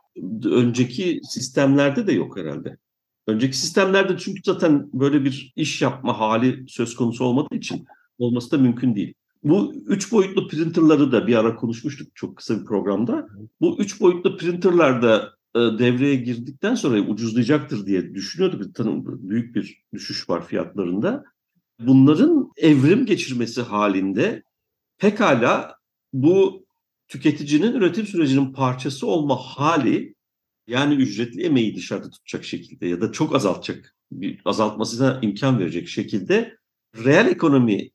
önceki 0.44 1.20
sistemlerde 1.22 2.06
de 2.06 2.12
yok 2.12 2.36
herhalde. 2.36 2.76
Önceki 3.26 3.56
sistemlerde 3.56 4.16
çünkü 4.18 4.40
zaten 4.44 4.90
böyle 4.92 5.24
bir 5.24 5.52
iş 5.56 5.82
yapma 5.82 6.18
hali 6.18 6.64
söz 6.68 6.96
konusu 6.96 7.24
olmadığı 7.24 7.54
için 7.54 7.84
olması 8.18 8.50
da 8.50 8.58
mümkün 8.58 8.94
değil. 8.94 9.14
Bu 9.42 9.74
üç 9.86 10.12
boyutlu 10.12 10.48
printerları 10.48 11.12
da 11.12 11.26
bir 11.26 11.34
ara 11.34 11.56
konuşmuştuk 11.56 12.08
çok 12.14 12.36
kısa 12.36 12.60
bir 12.60 12.64
programda. 12.64 13.28
Bu 13.60 13.76
üç 13.78 14.00
boyutlu 14.00 14.36
printerlar 14.36 15.02
da 15.02 15.34
e, 15.54 15.58
devreye 15.58 16.14
girdikten 16.14 16.74
sonra 16.74 17.00
ucuzlayacaktır 17.00 17.86
diye 17.86 18.14
düşünüyorduk. 18.14 18.74
Tanım, 18.74 19.04
büyük 19.30 19.54
bir 19.54 19.82
düşüş 19.94 20.28
var 20.28 20.46
fiyatlarında. 20.46 21.24
Bunların 21.80 22.52
evrim 22.56 23.06
geçirmesi 23.06 23.62
halinde 23.62 24.42
pekala 24.98 25.76
bu 26.12 26.64
tüketicinin 27.08 27.72
üretim 27.72 28.06
sürecinin 28.06 28.52
parçası 28.52 29.06
olma 29.06 29.36
hali 29.36 30.14
yani 30.66 30.94
ücretli 30.94 31.42
emeği 31.42 31.76
dışarıda 31.76 32.10
tutacak 32.10 32.44
şekilde 32.44 32.86
ya 32.86 33.00
da 33.00 33.12
çok 33.12 33.34
azaltacak, 33.34 33.94
bir 34.12 34.40
azaltmasına 34.44 35.18
imkan 35.22 35.58
verecek 35.58 35.88
şekilde 35.88 36.56
reel 37.04 37.26
ekonomiye 37.26 37.90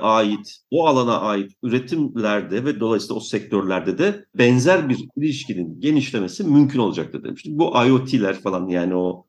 ait, 0.00 0.56
o 0.70 0.86
alana 0.86 1.20
ait 1.20 1.52
üretimlerde 1.62 2.64
ve 2.64 2.80
dolayısıyla 2.80 3.14
o 3.14 3.20
sektörlerde 3.20 3.98
de 3.98 4.24
benzer 4.38 4.88
bir 4.88 4.98
ilişkinin 5.16 5.80
genişlemesi 5.80 6.44
mümkün 6.44 6.78
olacaktır 6.78 7.24
demiştik. 7.24 7.58
Bu 7.58 7.72
IoT'ler 7.86 8.40
falan 8.40 8.68
yani 8.68 8.94
o 8.96 9.26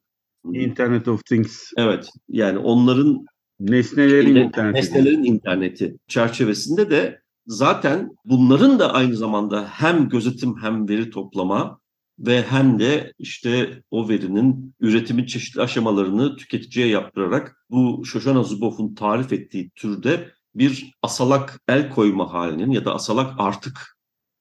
Internet 0.53 1.07
of 1.07 1.25
Things. 1.25 1.71
Evet. 1.77 2.09
Yani 2.29 2.57
onların 2.57 3.25
nesnelerin 3.59 4.35
interneti. 4.35 4.77
Nesnelerin 4.77 5.23
interneti 5.23 5.97
çerçevesinde 6.07 6.89
de 6.89 7.21
zaten 7.47 8.09
bunların 8.25 8.79
da 8.79 8.93
aynı 8.93 9.15
zamanda 9.15 9.67
hem 9.71 10.09
gözetim 10.09 10.55
hem 10.61 10.89
veri 10.89 11.09
toplama 11.09 11.79
ve 12.19 12.43
hem 12.43 12.79
de 12.79 13.13
işte 13.19 13.81
o 13.91 14.09
verinin 14.09 14.75
üretimin 14.79 15.25
çeşitli 15.25 15.61
aşamalarını 15.61 16.35
tüketiciye 16.35 16.87
yaptırarak 16.87 17.65
bu 17.69 18.05
Shoshana 18.05 18.43
Zuboff'un 18.43 18.95
tarif 18.95 19.33
ettiği 19.33 19.69
türde 19.75 20.29
bir 20.55 20.91
asalak 21.01 21.61
el 21.67 21.89
koyma 21.89 22.33
halinin 22.33 22.71
ya 22.71 22.85
da 22.85 22.95
asalak 22.95 23.33
artık 23.37 23.97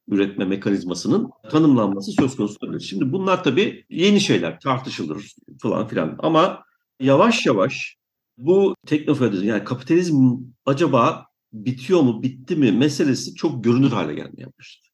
üretme 0.09 0.44
mekanizmasının 0.44 1.30
tanımlanması 1.50 2.12
söz 2.12 2.37
konusu 2.37 2.56
olabilir. 2.62 2.80
Şimdi 2.80 3.12
bunlar 3.12 3.44
tabii 3.44 3.85
yeni 3.90 4.21
şeyler 4.21 4.61
tartışılır 4.61 5.35
falan 5.62 5.88
filan 5.88 6.16
ama 6.18 6.64
yavaş 7.00 7.47
yavaş 7.47 7.97
bu 8.37 8.76
teknofeodalizm 8.87 9.47
yani 9.47 9.64
kapitalizm 9.64 10.37
acaba 10.67 11.26
bitiyor 11.53 12.00
mu 12.00 12.23
bitti 12.23 12.57
mi 12.57 12.73
meselesi 12.73 13.35
çok 13.35 13.64
görünür 13.64 13.91
hale 13.91 14.14
gelmeye 14.14 14.47
başladı. 14.59 14.88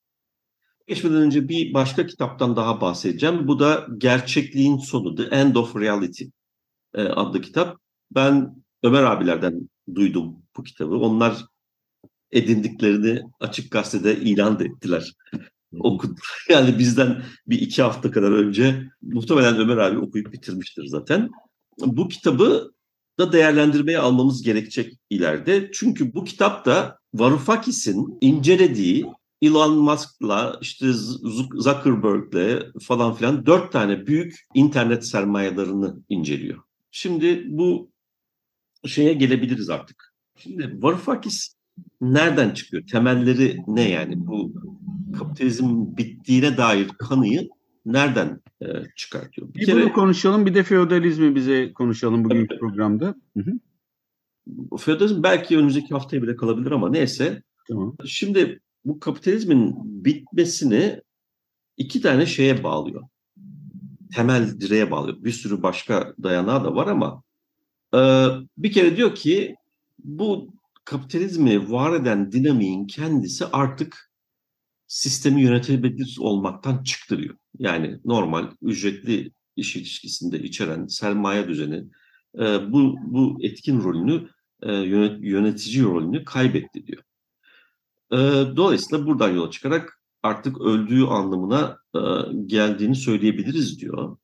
Geçmeden 0.87 1.17
önce 1.17 1.49
bir 1.49 1.75
başka 1.75 2.07
kitaptan 2.07 2.57
daha 2.57 2.81
bahsedeceğim. 2.81 3.49
Bu 3.49 3.59
da 3.59 3.87
Gerçekliğin 3.99 4.79
Sonu, 4.79 5.15
The 5.15 5.23
End 5.23 5.55
of 5.55 5.77
Reality 5.77 6.25
e, 6.95 7.03
adlı 7.03 7.41
kitap. 7.41 7.79
Ben 8.11 8.57
Ömer 8.83 9.03
abilerden 9.03 9.71
duydum 9.95 10.43
bu 10.57 10.63
kitabı. 10.63 10.97
Onlar 10.97 11.45
edindiklerini 12.33 13.23
açık 13.41 13.73
gazetede 13.73 14.17
ilan 14.17 14.59
da 14.59 14.65
ettiler. 14.65 15.13
Okudum. 15.81 16.17
Yani 16.49 16.79
bizden 16.79 17.23
bir 17.47 17.61
iki 17.61 17.83
hafta 17.83 18.11
kadar 18.11 18.33
önce 18.33 18.89
muhtemelen 19.03 19.59
Ömer 19.59 19.77
abi 19.77 19.99
okuyup 19.99 20.33
bitirmiştir 20.33 20.87
zaten. 20.87 21.31
Bu 21.79 22.09
kitabı 22.09 22.73
da 23.21 23.33
değerlendirmeye 23.33 23.99
almamız 23.99 24.43
gerekecek 24.43 24.99
ileride. 25.11 25.71
Çünkü 25.73 26.15
bu 26.15 26.25
kitapta 26.25 26.99
Varoufakis'in 27.15 28.19
incelediği 28.21 29.07
Elon 29.43 29.79
Musk'la 29.79 30.59
işte 30.61 30.87
Zuckerberg'le 31.55 32.73
falan 32.83 33.15
filan 33.15 33.47
dört 33.47 33.73
tane 33.73 34.07
büyük 34.07 34.47
internet 34.55 35.07
sermayedarını 35.07 35.97
inceliyor. 36.09 36.59
Şimdi 36.91 37.45
bu 37.49 37.91
şeye 38.87 39.13
gelebiliriz 39.13 39.71
artık. 39.71 40.15
Şimdi 40.39 40.83
Varoufakis 40.83 41.55
nereden 42.01 42.51
çıkıyor? 42.51 42.87
Temelleri 42.87 43.57
ne 43.67 43.91
yani? 43.91 44.15
Bu 44.17 44.53
kapitalizm 45.19 45.97
bittiğine 45.97 46.57
dair 46.57 46.89
kanıyı 46.89 47.49
nereden 47.87 48.41
e, 48.63 48.67
çıkartıyor? 48.97 49.49
Bir, 49.49 49.61
bir 49.61 49.67
kere... 49.67 49.83
bunu 49.83 49.93
konuşalım 49.93 50.47
bir 50.47 50.55
de 50.55 50.63
feodalizmi 50.63 51.35
bize 51.35 51.73
konuşalım 51.73 52.25
bugünkü 52.25 52.59
programda. 52.59 53.15
Hı 53.37 53.41
hı. 53.41 54.79
feodalizm 54.79 55.23
belki 55.23 55.57
önümüzdeki 55.57 55.89
haftaya 55.89 56.23
bile 56.23 56.37
kalabilir 56.37 56.71
ama 56.71 56.91
neyse. 56.91 57.43
Tamam. 57.69 57.97
Şimdi 58.05 58.61
bu 58.85 59.01
kapitalizmin 59.01 59.75
bitmesini 60.05 61.01
iki 61.77 62.01
tane 62.01 62.27
şeye 62.27 62.63
bağlıyor. 62.63 63.03
Temel 64.15 64.61
direğe 64.61 64.91
bağlıyor. 64.91 65.25
Bir 65.25 65.33
sürü 65.33 65.63
başka 65.63 66.15
dayanağı 66.23 66.65
da 66.65 66.75
var 66.75 66.87
ama 66.87 67.23
e, 67.95 68.01
bir 68.59 68.73
kere 68.73 68.97
diyor 68.97 69.15
ki 69.15 69.55
bu 70.05 70.55
kapitalizmi 70.85 71.71
var 71.71 72.01
eden 72.01 72.33
dinamiğin 72.33 72.87
kendisi 72.87 73.47
artık 73.47 74.10
sistemi 74.91 75.43
yönetebilir 75.43 76.17
olmaktan 76.21 76.83
çıktı 76.83 77.19
diyor. 77.19 77.37
Yani 77.59 78.01
normal 78.05 78.51
ücretli 78.63 79.33
iş 79.57 79.77
ilişkisinde 79.77 80.39
içeren 80.39 80.87
sermaye 80.87 81.49
düzeni 81.49 81.85
e, 82.39 82.73
bu, 82.73 82.97
bu 83.03 83.39
etkin 83.41 83.81
rolünü 83.81 84.29
e, 84.63 84.73
yönetici 85.21 85.85
rolünü 85.85 86.25
kaybetti 86.25 86.87
diyor. 86.87 87.03
E, 88.13 88.17
dolayısıyla 88.57 89.07
buradan 89.07 89.31
yola 89.31 89.51
çıkarak 89.51 90.03
artık 90.23 90.61
öldüğü 90.61 91.05
anlamına 91.05 91.79
e, 91.95 92.01
geldiğini 92.47 92.97
söyleyebiliriz 92.97 93.81
diyor. 93.81 94.17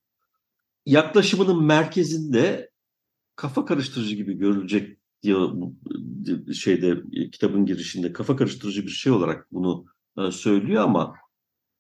Yaklaşımının 0.87 1.65
merkezinde 1.65 2.71
kafa 3.37 3.65
karıştırıcı 3.65 4.17
gibi 4.17 4.35
görülecek 4.35 4.99
diyor 5.23 5.53
şeyde 6.55 7.03
kitabın 7.33 7.67
girişinde 7.67 8.13
kafa 8.13 8.37
karıştırıcı 8.37 8.83
bir 8.83 8.91
şey 8.91 9.13
olarak 9.13 9.53
bunu 9.53 9.87
söylüyor 10.33 10.83
ama 10.83 11.15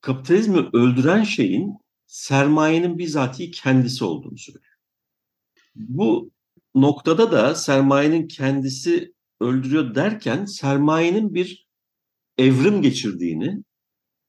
kapitalizmi 0.00 0.69
öldüren 0.73 1.23
şeyin 1.23 1.76
sermayenin 2.07 2.99
bizatihi 2.99 3.50
kendisi 3.50 4.05
olduğunu 4.05 4.38
söylüyor. 4.38 4.75
Bu 5.75 6.31
noktada 6.75 7.33
da 7.33 7.55
sermayenin 7.55 8.28
kendisi 8.28 9.14
öldürüyor 9.40 9.95
derken 9.95 10.45
sermayenin 10.45 11.35
bir 11.35 11.66
evrim 12.38 12.83
geçirdiğini 12.83 13.64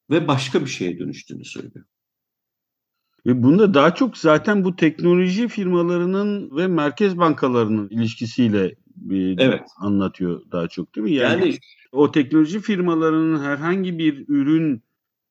ve 0.10 0.28
başka 0.28 0.62
bir 0.62 0.70
şeye 0.70 1.00
dönüştüğünü 1.00 1.46
söylüyor. 1.46 1.86
Ve 3.26 3.44
bunda 3.44 3.74
daha 3.74 3.96
çok 3.96 4.18
zaten 4.18 4.64
bu 4.64 4.76
teknoloji 4.76 5.48
firmalarının 5.48 6.58
ve 6.58 6.68
merkez 6.68 7.18
bankalarının 7.18 7.90
ilişkisiyle 7.90 8.76
bir 9.10 9.40
evet. 9.40 9.62
anlatıyor 9.80 10.42
daha 10.52 10.68
çok 10.68 10.96
değil 10.96 11.08
mi? 11.08 11.14
Yani, 11.14 11.42
yani 11.42 11.58
o 11.92 12.12
teknoloji 12.12 12.60
firmalarının 12.60 13.40
herhangi 13.40 14.00
bir 14.00 14.26
ürün 14.28 14.84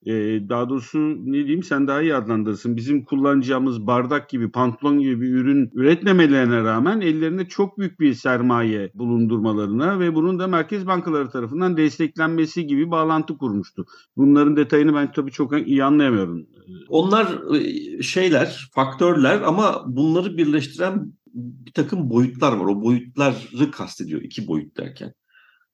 e, 0.07 0.13
daha 0.49 0.69
doğrusu 0.69 0.99
ne 0.99 1.33
diyeyim 1.33 1.63
sen 1.63 1.89
daha 1.89 2.03
iyi 2.03 2.15
adlandırırsın. 2.15 2.77
Bizim 2.77 3.05
kullanacağımız 3.05 3.87
bardak 3.87 4.29
gibi, 4.29 4.51
pantolon 4.51 4.99
gibi 4.99 5.21
bir 5.21 5.29
ürün 5.29 5.71
üretmemelerine 5.75 6.63
rağmen 6.63 7.01
ellerinde 7.01 7.49
çok 7.49 7.79
büyük 7.79 8.01
bir 8.01 8.15
sermaye 8.15 8.91
bulundurmalarına 8.95 10.01
ve 10.01 10.15
bunun 10.15 10.39
da 10.39 10.47
merkez 10.47 10.87
bankaları 10.87 11.31
tarafından 11.31 11.77
desteklenmesi 11.77 12.67
gibi 12.67 12.91
bağlantı 12.91 13.39
kurmuştu. 13.39 13.87
Bunların 14.17 14.57
detayını 14.57 14.95
ben 14.95 15.13
tabii 15.13 15.31
çok 15.31 15.69
iyi 15.69 15.85
anlayamıyorum. 15.85 16.47
Onlar 16.89 17.55
e, 17.55 18.03
şeyler, 18.03 18.71
faktörler 18.75 19.41
ama 19.41 19.85
bunları 19.87 20.37
birleştiren 20.37 21.13
bir 21.37 21.73
takım 21.73 22.11
boyutlar 22.11 22.53
var. 22.53 22.67
O 22.67 22.83
boyutları 22.83 23.71
kastediyor 23.71 24.23
iki 24.23 24.47
boyut 24.47 24.77
derken. 24.77 25.13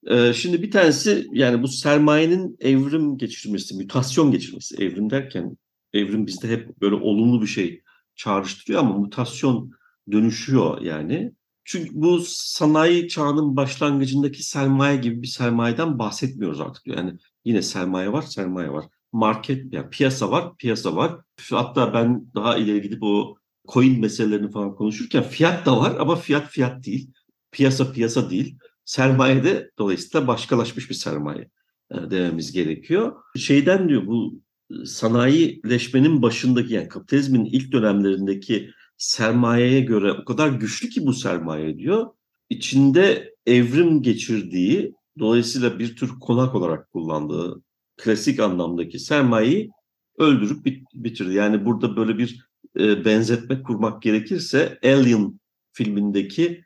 Ee, 0.07 0.33
şimdi 0.33 0.63
bir 0.63 0.71
tanesi 0.71 1.27
yani 1.33 1.63
bu 1.63 1.69
sermayenin 1.69 2.57
evrim 2.61 3.19
geçirmesi, 3.19 3.77
mutasyon 3.77 4.33
geçirmesi. 4.33 4.77
Evrim 4.85 5.11
derken 5.11 5.57
evrim 5.93 6.27
bizde 6.27 6.49
hep 6.49 6.81
böyle 6.81 6.95
olumlu 6.95 7.43
bir 7.43 7.47
şey 7.47 7.83
çağrıştırıyor 8.17 8.81
ama 8.81 8.99
mutasyon 8.99 9.71
dönüşüyor 10.13 10.81
yani. 10.81 11.33
Çünkü 11.65 11.91
bu 11.95 12.21
sanayi 12.27 13.09
çağının 13.09 13.57
başlangıcındaki 13.57 14.43
sermaye 14.43 14.97
gibi 14.97 15.23
bir 15.23 15.27
sermayeden 15.27 15.99
bahsetmiyoruz 15.99 16.61
artık. 16.61 16.87
Yani 16.87 17.13
yine 17.45 17.63
sermaye 17.63 18.13
var, 18.13 18.23
sermaye 18.23 18.71
var. 18.73 18.85
Market, 19.13 19.73
yani 19.73 19.91
piyasa 19.91 20.31
var, 20.31 20.57
piyasa 20.57 20.97
var. 20.97 21.21
Hatta 21.51 21.95
ben 21.95 22.27
daha 22.35 22.57
ileri 22.57 22.83
gidip 22.83 23.03
o 23.03 23.37
coin 23.69 24.01
meselelerini 24.01 24.51
falan 24.51 24.75
konuşurken 24.75 25.23
fiyat 25.23 25.67
da 25.67 25.79
var 25.79 25.97
ama 25.99 26.17
fiyat 26.17 26.49
fiyat 26.51 26.87
değil. 26.87 27.11
Piyasa 27.53 27.93
piyasa 27.93 28.31
değil. 28.31 28.59
Sermaye 28.85 29.45
de 29.45 29.71
dolayısıyla 29.79 30.27
başkalaşmış 30.27 30.91
bir 30.91 30.95
sermaye 30.95 31.51
e, 31.91 32.11
dememiz 32.11 32.53
gerekiyor. 32.53 33.13
Şeyden 33.37 33.89
diyor 33.89 34.07
bu 34.07 34.41
e, 34.71 34.85
sanayileşmenin 34.85 36.23
başındaki 36.23 36.75
yani 36.75 36.89
kapitalizmin 36.89 37.45
ilk 37.45 37.73
dönemlerindeki 37.73 38.71
sermayeye 38.97 39.81
göre 39.81 40.13
o 40.13 40.25
kadar 40.25 40.49
güçlü 40.49 40.89
ki 40.89 41.07
bu 41.07 41.13
sermaye 41.13 41.79
diyor. 41.79 42.07
İçinde 42.51 43.35
evrim 43.47 44.03
geçirdiği 44.03 44.95
dolayısıyla 45.19 45.79
bir 45.79 45.97
tür 45.97 46.09
konak 46.21 46.55
olarak 46.55 46.93
kullandığı 46.93 47.63
klasik 47.97 48.41
anlamdaki 48.41 48.99
sermayeyi 48.99 49.71
öldürüp 50.19 50.65
bit 50.65 50.87
bitirdi. 50.95 51.35
Yani 51.35 51.65
burada 51.65 51.97
böyle 51.97 52.19
bir 52.19 52.52
e, 52.79 53.05
benzetme 53.05 53.63
kurmak 53.63 54.03
gerekirse 54.03 54.79
Alien 54.85 55.41
filmindeki 55.73 56.65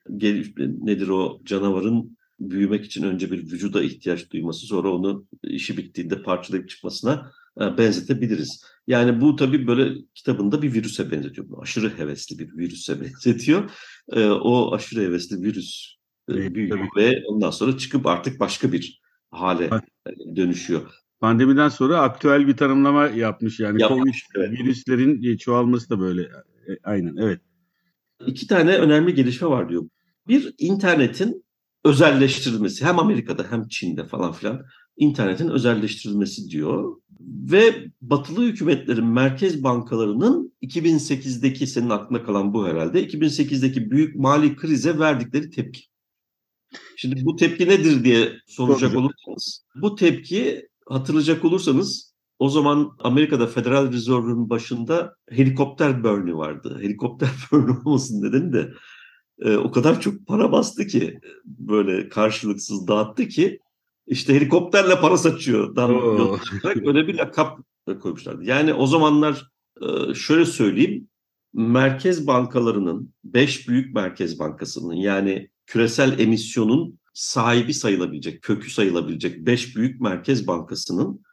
nedir 0.83 1.09
o 1.09 1.41
canavarın 1.45 2.17
büyümek 2.41 2.85
için 2.85 3.03
önce 3.03 3.31
bir 3.31 3.39
vücuda 3.39 3.83
ihtiyaç 3.83 4.31
duyması 4.31 4.67
sonra 4.67 4.91
onu 4.91 5.27
işi 5.43 5.77
bittiğinde 5.77 6.23
parçalayıp 6.23 6.69
çıkmasına 6.69 7.33
e, 7.61 7.79
benzetebiliriz. 7.79 8.65
Yani 8.87 9.21
bu 9.21 9.37
tabii 9.37 9.67
böyle 9.67 9.95
kitabında 10.15 10.63
bir 10.63 10.75
virüse 10.75 11.11
benzetiyor. 11.11 11.47
Aşırı 11.63 11.99
hevesli 11.99 12.39
bir 12.39 12.57
virüse 12.57 13.01
benzetiyor. 13.05 13.71
E, 14.13 14.27
o 14.27 14.75
aşırı 14.75 15.01
hevesli 15.01 15.43
virüs 15.43 15.97
büyüyor 16.29 16.89
ve 16.97 17.23
ondan 17.27 17.51
sonra 17.51 17.79
çıkıp 17.79 18.07
artık 18.07 18.41
başka 18.41 18.73
bir 18.73 19.01
hale 19.31 19.71
dönüşüyor. 20.37 21.06
Pandemiden 21.21 21.69
sonra 21.69 22.01
aktüel 22.01 22.47
bir 22.47 22.57
tanımlama 22.57 23.07
yapmış 23.07 23.61
yani. 23.61 23.83
Yapmış, 23.83 24.27
COVID 24.35 24.43
evet. 24.43 24.59
virüslerin 24.59 25.37
çoğalması 25.37 25.91
da 25.91 26.01
böyle. 26.01 26.29
Aynen 26.85 27.17
evet 27.17 27.41
iki 28.27 28.47
tane 28.47 28.77
önemli 28.77 29.15
gelişme 29.15 29.49
var 29.49 29.69
diyor. 29.69 29.89
Bir 30.29 30.55
internetin 30.59 31.45
özelleştirilmesi 31.85 32.85
hem 32.85 32.99
Amerika'da 32.99 33.47
hem 33.51 33.69
Çin'de 33.69 34.05
falan 34.05 34.33
filan 34.33 34.63
internetin 34.97 35.49
özelleştirilmesi 35.49 36.51
diyor. 36.51 36.97
Ve 37.21 37.75
batılı 38.01 38.45
hükümetlerin 38.45 39.07
merkez 39.07 39.65
bankalarının 39.65 40.53
2008'deki 40.63 41.67
senin 41.67 41.91
aklına 41.91 42.23
kalan 42.23 42.55
bu 42.55 42.67
herhalde 42.67 43.07
2008'deki 43.07 43.91
büyük 43.91 44.17
mali 44.17 44.57
krize 44.57 44.99
verdikleri 44.99 45.51
tepki. 45.51 45.81
Şimdi 46.97 47.25
bu 47.25 47.37
tepki 47.37 47.69
nedir 47.69 48.05
diye 48.05 48.33
soracak 48.47 48.97
olursanız 48.97 49.65
bu 49.75 49.95
tepki 49.95 50.69
hatırlayacak 50.87 51.45
olursanız 51.45 52.17
o 52.39 52.49
zaman 52.49 52.91
Amerika'da 52.99 53.47
Federal 53.47 53.93
Reserve'ın 53.93 54.51
başında 54.51 55.17
helikopter 55.31 56.05
burn'ü 56.05 56.37
vardı. 56.37 56.79
Helikopter 56.83 57.29
burn'ü 57.53 57.71
olmasın 57.85 58.23
nedeni 58.23 58.53
de 58.53 58.73
e, 59.39 59.57
o 59.57 59.71
kadar 59.71 60.01
çok 60.01 60.27
para 60.27 60.53
bastı 60.53 60.87
ki 60.87 61.21
böyle 61.45 62.09
karşılıksız 62.09 62.89
dağıttı 62.89 63.29
ki 63.29 63.61
işte 64.07 64.35
helikopterle 64.35 65.01
para 65.01 65.17
saçıyor. 65.17 65.77
Dan 65.77 65.91
öyle 66.87 67.09
bir 67.09 67.15
lakap 67.15 67.59
koymuşlardı. 68.03 68.45
Yani 68.45 68.75
o 68.75 68.87
zamanlar 68.87 69.51
e, 69.83 70.15
şöyle 70.15 70.45
söyleyeyim 70.45 71.09
merkez 71.53 72.27
bankalarının, 72.27 73.15
beş 73.25 73.69
büyük 73.69 73.95
merkez 73.95 74.39
bankasının 74.39 74.95
yani 74.95 75.51
küresel 75.67 76.19
emisyonun 76.19 76.99
sahibi 77.17 77.75
sayılabilecek, 77.75 78.43
kökü 78.43 78.71
sayılabilecek 78.71 79.47
beş 79.47 79.77
büyük 79.77 80.01
merkez 80.01 80.47
bankasının 80.47 81.25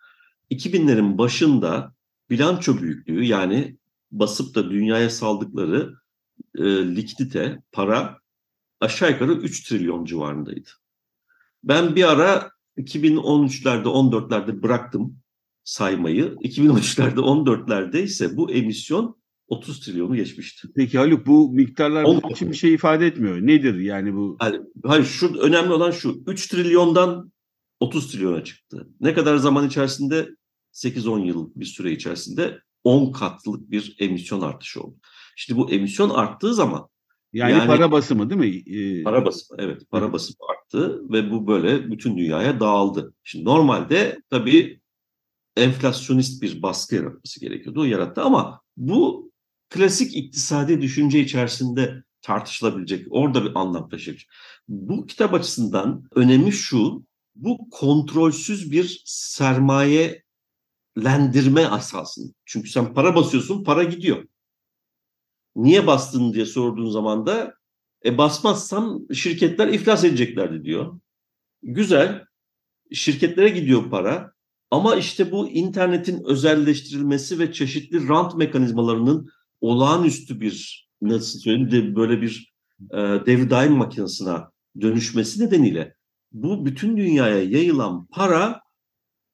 2000'lerin 0.51 1.17
başında 1.17 1.93
bilanço 2.29 2.77
büyüklüğü 2.77 3.23
yani 3.23 3.77
basıp 4.11 4.55
da 4.55 4.71
dünyaya 4.71 5.09
saldıkları 5.09 5.93
e, 6.57 6.63
likidite, 6.95 7.61
para 7.71 8.19
aşağı 8.79 9.11
yukarı 9.11 9.33
3 9.33 9.69
trilyon 9.69 10.05
civarındaydı. 10.05 10.69
Ben 11.63 11.95
bir 11.95 12.11
ara 12.11 12.51
2013'lerde 12.77 13.87
14'lerde 13.87 14.61
bıraktım 14.61 15.17
saymayı. 15.63 16.25
2013'lerde 16.25 17.19
14'lerde 17.19 18.01
ise 18.01 18.37
bu 18.37 18.51
emisyon 18.51 19.22
30 19.47 19.79
trilyonu 19.79 20.15
geçmişti. 20.15 20.67
Peki 20.75 20.97
Haluk 20.97 21.27
bu 21.27 21.51
miktarlar 21.51 22.05
bunun 22.05 22.29
için 22.29 22.51
bir 22.51 22.55
şey 22.55 22.73
ifade 22.73 23.07
etmiyor. 23.07 23.37
Nedir 23.37 23.79
yani 23.79 24.15
bu? 24.15 24.37
Yani, 24.41 24.59
hayır 24.83 25.05
şu 25.05 25.37
önemli 25.37 25.73
olan 25.73 25.91
şu 25.91 26.23
3 26.27 26.47
trilyondan 26.47 27.31
30 27.79 28.11
trilyona 28.11 28.43
çıktı. 28.43 28.87
Ne 28.99 29.13
kadar 29.13 29.35
zaman 29.35 29.67
içerisinde? 29.67 30.29
8-10 30.73 31.25
yıl 31.25 31.51
bir 31.55 31.65
süre 31.65 31.91
içerisinde 31.91 32.59
10 32.83 33.11
katlık 33.11 33.71
bir 33.71 33.95
emisyon 33.99 34.41
artışı 34.41 34.81
oldu. 34.81 34.95
Şimdi 35.35 35.59
bu 35.59 35.71
emisyon 35.71 36.09
arttığı 36.09 36.53
zaman 36.53 36.87
yani, 37.33 37.51
yani 37.51 37.67
para 37.67 37.91
basımı 37.91 38.29
değil 38.29 38.41
mi? 38.41 38.77
Ee... 38.77 39.03
Para 39.03 39.25
basımı 39.25 39.61
evet 39.61 39.81
para 39.91 40.13
basımı 40.13 40.37
arttı 40.49 41.01
ve 41.11 41.31
bu 41.31 41.47
böyle 41.47 41.91
bütün 41.91 42.17
dünyaya 42.17 42.59
dağıldı. 42.59 43.13
Şimdi 43.23 43.45
normalde 43.45 44.21
tabii 44.29 44.81
enflasyonist 45.57 46.41
bir 46.41 46.61
baskı 46.61 46.95
yaratması 46.95 47.39
gerekiyordu. 47.39 47.81
O 47.81 47.83
yarattı 47.83 48.21
ama 48.21 48.61
bu 48.77 49.31
klasik 49.73 50.15
iktisadi 50.15 50.81
düşünce 50.81 51.19
içerisinde 51.19 52.03
tartışılabilecek, 52.21 53.07
orada 53.09 53.45
bir 53.45 53.51
anlam 53.55 53.89
taşıyacak. 53.89 54.29
Bu 54.67 55.05
kitap 55.05 55.33
açısından 55.33 56.03
önemi 56.15 56.51
şu, 56.51 57.05
bu 57.35 57.69
kontrolsüz 57.69 58.71
bir 58.71 59.03
sermayelendirme 59.05 61.65
asasında. 61.65 62.33
Çünkü 62.45 62.69
sen 62.69 62.93
para 62.93 63.15
basıyorsun, 63.15 63.63
para 63.63 63.83
gidiyor. 63.83 64.27
Niye 65.55 65.87
bastın 65.87 66.33
diye 66.33 66.45
sorduğun 66.45 66.89
zaman 66.89 67.25
da 67.25 67.53
e 68.05 68.17
basmazsam 68.17 68.99
şirketler 69.13 69.67
iflas 69.67 70.03
edeceklerdi 70.03 70.63
diyor. 70.63 70.99
Güzel, 71.63 72.25
şirketlere 72.91 73.49
gidiyor 73.49 73.89
para 73.89 74.33
ama 74.71 74.95
işte 74.95 75.31
bu 75.31 75.49
internetin 75.49 76.23
özelleştirilmesi 76.23 77.39
ve 77.39 77.53
çeşitli 77.53 78.07
rant 78.07 78.35
mekanizmalarının 78.35 79.29
olağanüstü 79.63 80.41
bir 80.41 80.87
nasıl 81.01 81.39
söyleyeyim 81.39 81.71
de 81.71 81.95
böyle 81.95 82.21
bir 82.21 82.53
e, 82.91 82.97
devir 82.97 83.49
daim 83.49 83.73
makinesine 83.73 84.37
dönüşmesi 84.81 85.45
nedeniyle 85.45 85.95
bu 86.31 86.65
bütün 86.65 86.97
dünyaya 86.97 87.43
yayılan 87.43 88.05
para 88.05 88.61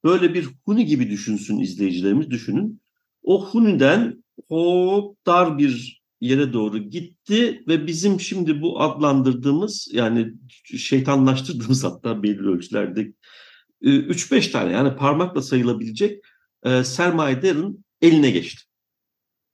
böyle 0.04 0.34
bir 0.34 0.48
huni 0.64 0.86
gibi 0.86 1.10
düşünsün 1.10 1.58
izleyicilerimiz 1.58 2.30
düşünün. 2.30 2.82
O 3.22 3.50
huniden 3.50 4.24
hop 4.48 5.26
dar 5.26 5.58
bir 5.58 6.02
yere 6.20 6.52
doğru 6.52 6.78
gitti 6.78 7.62
ve 7.68 7.86
bizim 7.86 8.20
şimdi 8.20 8.62
bu 8.62 8.80
adlandırdığımız 8.80 9.88
yani 9.92 10.32
şeytanlaştırdığımız 10.76 11.84
hatta 11.84 12.22
belli 12.22 12.48
ölçülerde 12.48 13.12
3-5 13.82 14.52
tane 14.52 14.72
yani 14.72 14.96
parmakla 14.96 15.42
sayılabilecek 15.42 16.24
e, 16.64 16.84
sermayedarın 16.84 17.84
eline 18.02 18.30
geçti. 18.30 18.69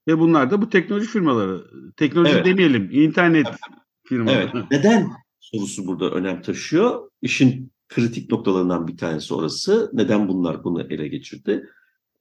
Ve 0.07 0.19
bunlar 0.19 0.51
da 0.51 0.61
bu 0.61 0.69
teknoloji 0.69 1.07
firmaları. 1.07 1.63
Teknoloji 1.97 2.33
evet. 2.33 2.45
demeyelim, 2.45 2.89
internet 2.91 3.47
evet. 3.49 3.59
firmaları. 4.07 4.51
Evet. 4.53 4.65
Neden 4.71 5.09
sorusu 5.39 5.87
burada 5.87 6.11
önem 6.11 6.41
taşıyor. 6.41 7.11
İşin 7.21 7.71
kritik 7.89 8.31
noktalarından 8.31 8.87
bir 8.87 8.97
tanesi 8.97 9.33
orası. 9.33 9.91
Neden 9.93 10.27
bunlar 10.27 10.63
bunu 10.63 10.81
ele 10.81 11.07
geçirdi? 11.07 11.69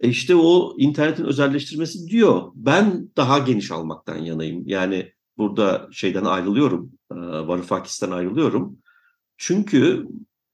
E 0.00 0.08
işte 0.08 0.34
o 0.34 0.74
internetin 0.78 1.24
özelleştirmesi 1.24 2.08
diyor. 2.08 2.42
Ben 2.54 3.08
daha 3.16 3.38
geniş 3.38 3.70
almaktan 3.70 4.16
yanayım. 4.16 4.62
Yani 4.66 5.12
burada 5.38 5.88
şeyden 5.92 6.24
ayrılıyorum. 6.24 6.92
Varoufakis'ten 7.10 8.10
ayrılıyorum. 8.10 8.78
Çünkü 9.36 10.06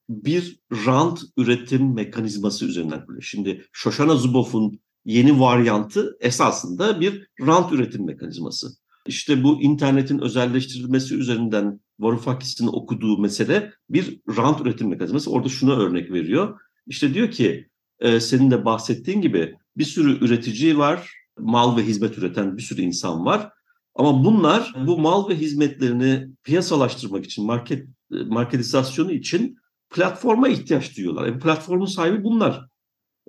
bir 0.09 0.61
rant 0.87 1.23
üretim 1.37 1.95
mekanizması 1.95 2.67
üzerinden 2.67 3.01
kuruluyor. 3.01 3.23
Şimdi 3.23 3.67
Shoshana 3.73 4.15
Zuboff'un 4.15 4.81
yeni 5.05 5.41
varyantı 5.41 6.17
esasında 6.21 7.01
bir 7.01 7.27
rant 7.41 7.73
üretim 7.73 8.07
mekanizması. 8.07 8.69
İşte 9.07 9.45
bu 9.45 9.63
internetin 9.63 10.19
özelleştirilmesi 10.19 11.15
üzerinden 11.15 11.81
Varoufakis'in 12.01 12.67
okuduğu 12.67 13.19
mesele 13.19 13.73
bir 13.91 14.21
rant 14.37 14.61
üretim 14.61 14.89
mekanizması. 14.89 15.31
Orada 15.31 15.49
şuna 15.49 15.77
örnek 15.77 16.13
veriyor. 16.13 16.61
İşte 16.87 17.15
diyor 17.15 17.31
ki 17.31 17.69
e, 18.01 18.21
senin 18.21 18.51
de 18.51 18.65
bahsettiğin 18.65 19.21
gibi 19.21 19.55
bir 19.77 19.85
sürü 19.85 20.25
üretici 20.25 20.79
var, 20.79 21.11
mal 21.39 21.77
ve 21.77 21.83
hizmet 21.83 22.19
üreten 22.19 22.57
bir 22.57 22.63
sürü 22.63 22.83
insan 22.83 23.25
var. 23.25 23.51
Ama 23.95 24.25
bunlar 24.25 24.75
bu 24.87 24.99
mal 24.99 25.29
ve 25.29 25.37
hizmetlerini 25.37 26.29
piyasalaştırmak 26.45 27.25
için, 27.25 27.47
market 27.47 27.87
marketizasyonu 28.11 29.13
için 29.13 29.57
platforma 29.91 30.49
ihtiyaç 30.49 30.97
duyuyorlar. 30.97 31.27
E, 31.27 31.39
platformun 31.39 31.87
sahibi 31.87 32.25
bunlar. 32.25 32.72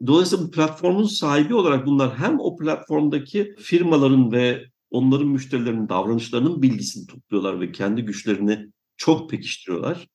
Dolayısıyla 0.07 0.45
bu 0.45 0.51
platformun 0.51 1.03
sahibi 1.03 1.55
olarak 1.55 1.85
bunlar 1.85 2.17
hem 2.17 2.39
o 2.39 2.57
platformdaki 2.57 3.55
firmaların 3.59 4.31
ve 4.31 4.65
onların 4.91 5.27
müşterilerinin 5.27 5.89
davranışlarının 5.89 6.61
bilgisini 6.61 7.07
topluyorlar 7.07 7.61
ve 7.61 7.71
kendi 7.71 8.01
güçlerini 8.01 8.67
çok 8.97 9.29
pekiştiriyorlar. 9.29 10.07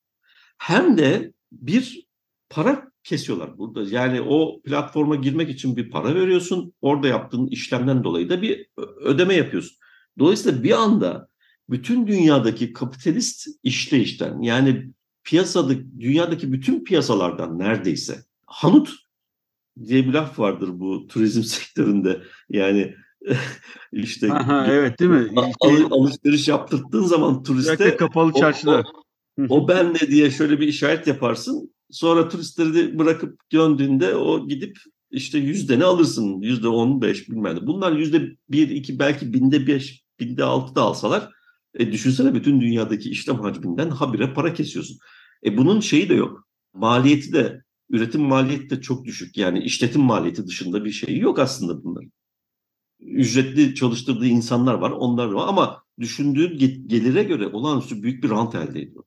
Hem 0.57 0.97
de 0.97 1.33
bir 1.51 2.07
para 2.49 2.91
kesiyorlar 3.03 3.57
burada. 3.57 3.95
Yani 3.95 4.21
o 4.21 4.61
platforma 4.61 5.15
girmek 5.15 5.49
için 5.49 5.75
bir 5.75 5.89
para 5.89 6.15
veriyorsun. 6.15 6.73
Orada 6.81 7.07
yaptığın 7.07 7.47
işlemden 7.47 8.03
dolayı 8.03 8.29
da 8.29 8.41
bir 8.41 8.65
ödeme 9.01 9.33
yapıyorsun. 9.33 9.77
Dolayısıyla 10.19 10.63
bir 10.63 10.71
anda 10.71 11.29
bütün 11.69 12.07
dünyadaki 12.07 12.73
kapitalist 12.73 13.47
işleyişten 13.63 14.41
yani 14.41 14.91
piyasada 15.23 15.73
dünyadaki 15.99 16.53
bütün 16.53 16.83
piyasalardan 16.83 17.59
neredeyse 17.59 18.23
hanut 18.45 19.08
diye 19.87 20.07
bir 20.07 20.13
laf 20.13 20.39
vardır 20.39 20.69
bu 20.71 21.07
turizm 21.07 21.43
sektöründe. 21.43 22.21
Yani 22.49 22.95
işte 23.91 24.33
Aha, 24.33 24.67
evet 24.67 24.99
değil 24.99 25.11
mi? 25.11 25.29
Al, 25.59 25.91
alışveriş 25.91 26.47
yaptırdığın 26.47 27.03
zaman 27.03 27.43
turiste 27.43 27.97
kapalı 27.97 28.33
çarşılar. 28.33 28.85
O, 29.39 29.43
o, 29.49 29.63
o 29.63 29.67
ben 29.67 29.93
ne 29.93 29.99
diye 29.99 30.31
şöyle 30.31 30.59
bir 30.59 30.67
işaret 30.67 31.07
yaparsın. 31.07 31.73
Sonra 31.91 32.29
turistleri 32.29 32.73
de 32.73 32.99
bırakıp 32.99 33.39
döndüğünde 33.51 34.15
o 34.15 34.47
gidip 34.47 34.77
işte 35.11 35.37
yüzde 35.37 35.79
ne 35.79 35.83
alırsın? 35.83 36.41
Yüzde 36.41 36.67
on 36.67 37.01
beş 37.01 37.29
bilmem 37.29 37.55
ne. 37.55 37.67
Bunlar 37.67 37.91
yüzde 37.91 38.35
bir, 38.49 38.69
iki 38.69 38.99
belki 38.99 39.33
binde 39.33 39.67
beş, 39.67 40.03
binde 40.19 40.43
altı 40.43 40.75
da 40.75 40.81
alsalar 40.81 41.29
e, 41.73 41.91
düşünsene 41.91 42.33
bütün 42.33 42.61
dünyadaki 42.61 43.09
işlem 43.09 43.39
hacminden 43.39 43.89
habire 43.89 44.33
para 44.33 44.53
kesiyorsun. 44.53 44.97
E 45.45 45.57
bunun 45.57 45.79
şeyi 45.79 46.09
de 46.09 46.13
yok. 46.13 46.47
Maliyeti 46.73 47.33
de, 47.33 47.63
üretim 47.89 48.21
maliyeti 48.21 48.69
de 48.69 48.81
çok 48.81 49.05
düşük. 49.05 49.37
Yani 49.37 49.59
işletim 49.59 50.01
maliyeti 50.01 50.47
dışında 50.47 50.85
bir 50.85 50.91
şey 50.91 51.17
yok 51.17 51.39
aslında 51.39 51.83
bunların. 51.83 52.11
Ücretli 52.99 53.75
çalıştırdığı 53.75 54.27
insanlar 54.27 54.73
var, 54.73 54.91
onlar 54.91 55.25
var 55.25 55.47
ama 55.47 55.83
düşündüğü 55.99 56.57
gelire 56.87 57.23
göre 57.23 57.47
olağanüstü 57.47 58.03
büyük 58.03 58.23
bir 58.23 58.29
rant 58.29 58.55
elde 58.55 58.81
ediyor. 58.81 59.03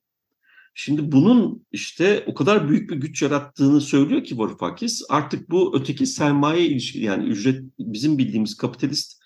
Şimdi 0.74 1.12
bunun 1.12 1.66
işte 1.72 2.24
o 2.26 2.34
kadar 2.34 2.68
büyük 2.68 2.90
bir 2.90 2.96
güç 2.96 3.22
yarattığını 3.22 3.80
söylüyor 3.80 4.24
ki 4.24 4.38
Varoufakis 4.38 5.02
artık 5.08 5.50
bu 5.50 5.76
öteki 5.76 6.06
sermaye 6.06 6.66
ilişki 6.66 7.00
yani 7.00 7.24
ücret 7.24 7.64
bizim 7.78 8.18
bildiğimiz 8.18 8.56
kapitalist 8.56 9.22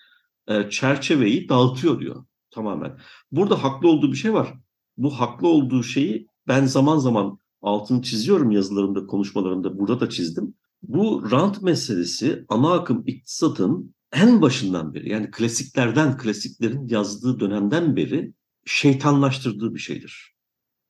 e, 0.49 0.71
çerçeveyi 0.71 1.49
dağıtıyor 1.49 2.01
diyor 2.01 2.25
tamamen. 2.51 2.99
Burada 3.33 3.63
haklı 3.63 3.89
olduğu 3.89 4.13
bir 4.13 4.17
şey 4.17 4.33
var. 4.33 4.55
Bu 4.97 5.21
haklı 5.21 5.49
olduğu 5.49 5.83
şeyi 5.83 6.29
ben 6.49 6.65
zaman 6.65 6.99
zaman 6.99 7.39
altını 7.67 8.03
çiziyorum 8.03 8.51
yazılarımda, 8.51 9.07
konuşmalarımda, 9.07 9.79
burada 9.79 10.01
da 10.01 10.09
çizdim. 10.09 10.55
Bu 10.83 11.31
rant 11.31 11.63
meselesi 11.63 12.45
ana 12.49 12.73
akım 12.73 13.03
iktisatın 13.07 13.95
en 14.13 14.43
başından 14.43 14.95
beri 14.95 15.09
yani 15.09 15.31
klasiklerden, 15.31 16.17
klasiklerin 16.17 16.89
yazdığı 16.89 17.41
dönemden 17.41 17.97
beri 17.97 18.35
şeytanlaştırdığı 18.67 19.75
bir 19.75 19.81
şeydir. 19.81 20.35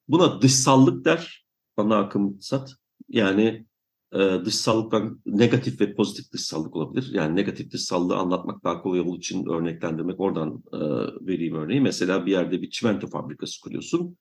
Buna 0.09 0.43
dışsallık 0.43 1.05
der 1.05 1.47
ana 1.77 1.99
akım 1.99 2.31
iktisat. 2.31 2.75
Yani 3.09 3.67
e, 4.13 4.19
dışsallıktan 4.45 5.21
negatif 5.27 5.81
ve 5.81 5.95
pozitif 5.95 6.33
dışsallık 6.33 6.77
olabilir. 6.77 7.11
Yani 7.13 7.37
negatif 7.37 7.73
dışsallığı 7.73 8.17
anlatmak 8.17 8.65
daha 8.65 8.83
kolay 8.83 9.01
olduğu 9.01 9.17
için 9.17 9.47
örneklendirmek 9.47 10.21
oradan 10.21 10.63
e, 10.73 10.79
vereyim 11.27 11.55
örneği. 11.55 11.81
Mesela 11.81 12.27
bir 12.27 12.33
yerde 12.33 12.63
bir 12.63 12.71
çimento 12.71 13.07
fabrikası 13.07 13.61
kuruyorsun. 13.61 14.17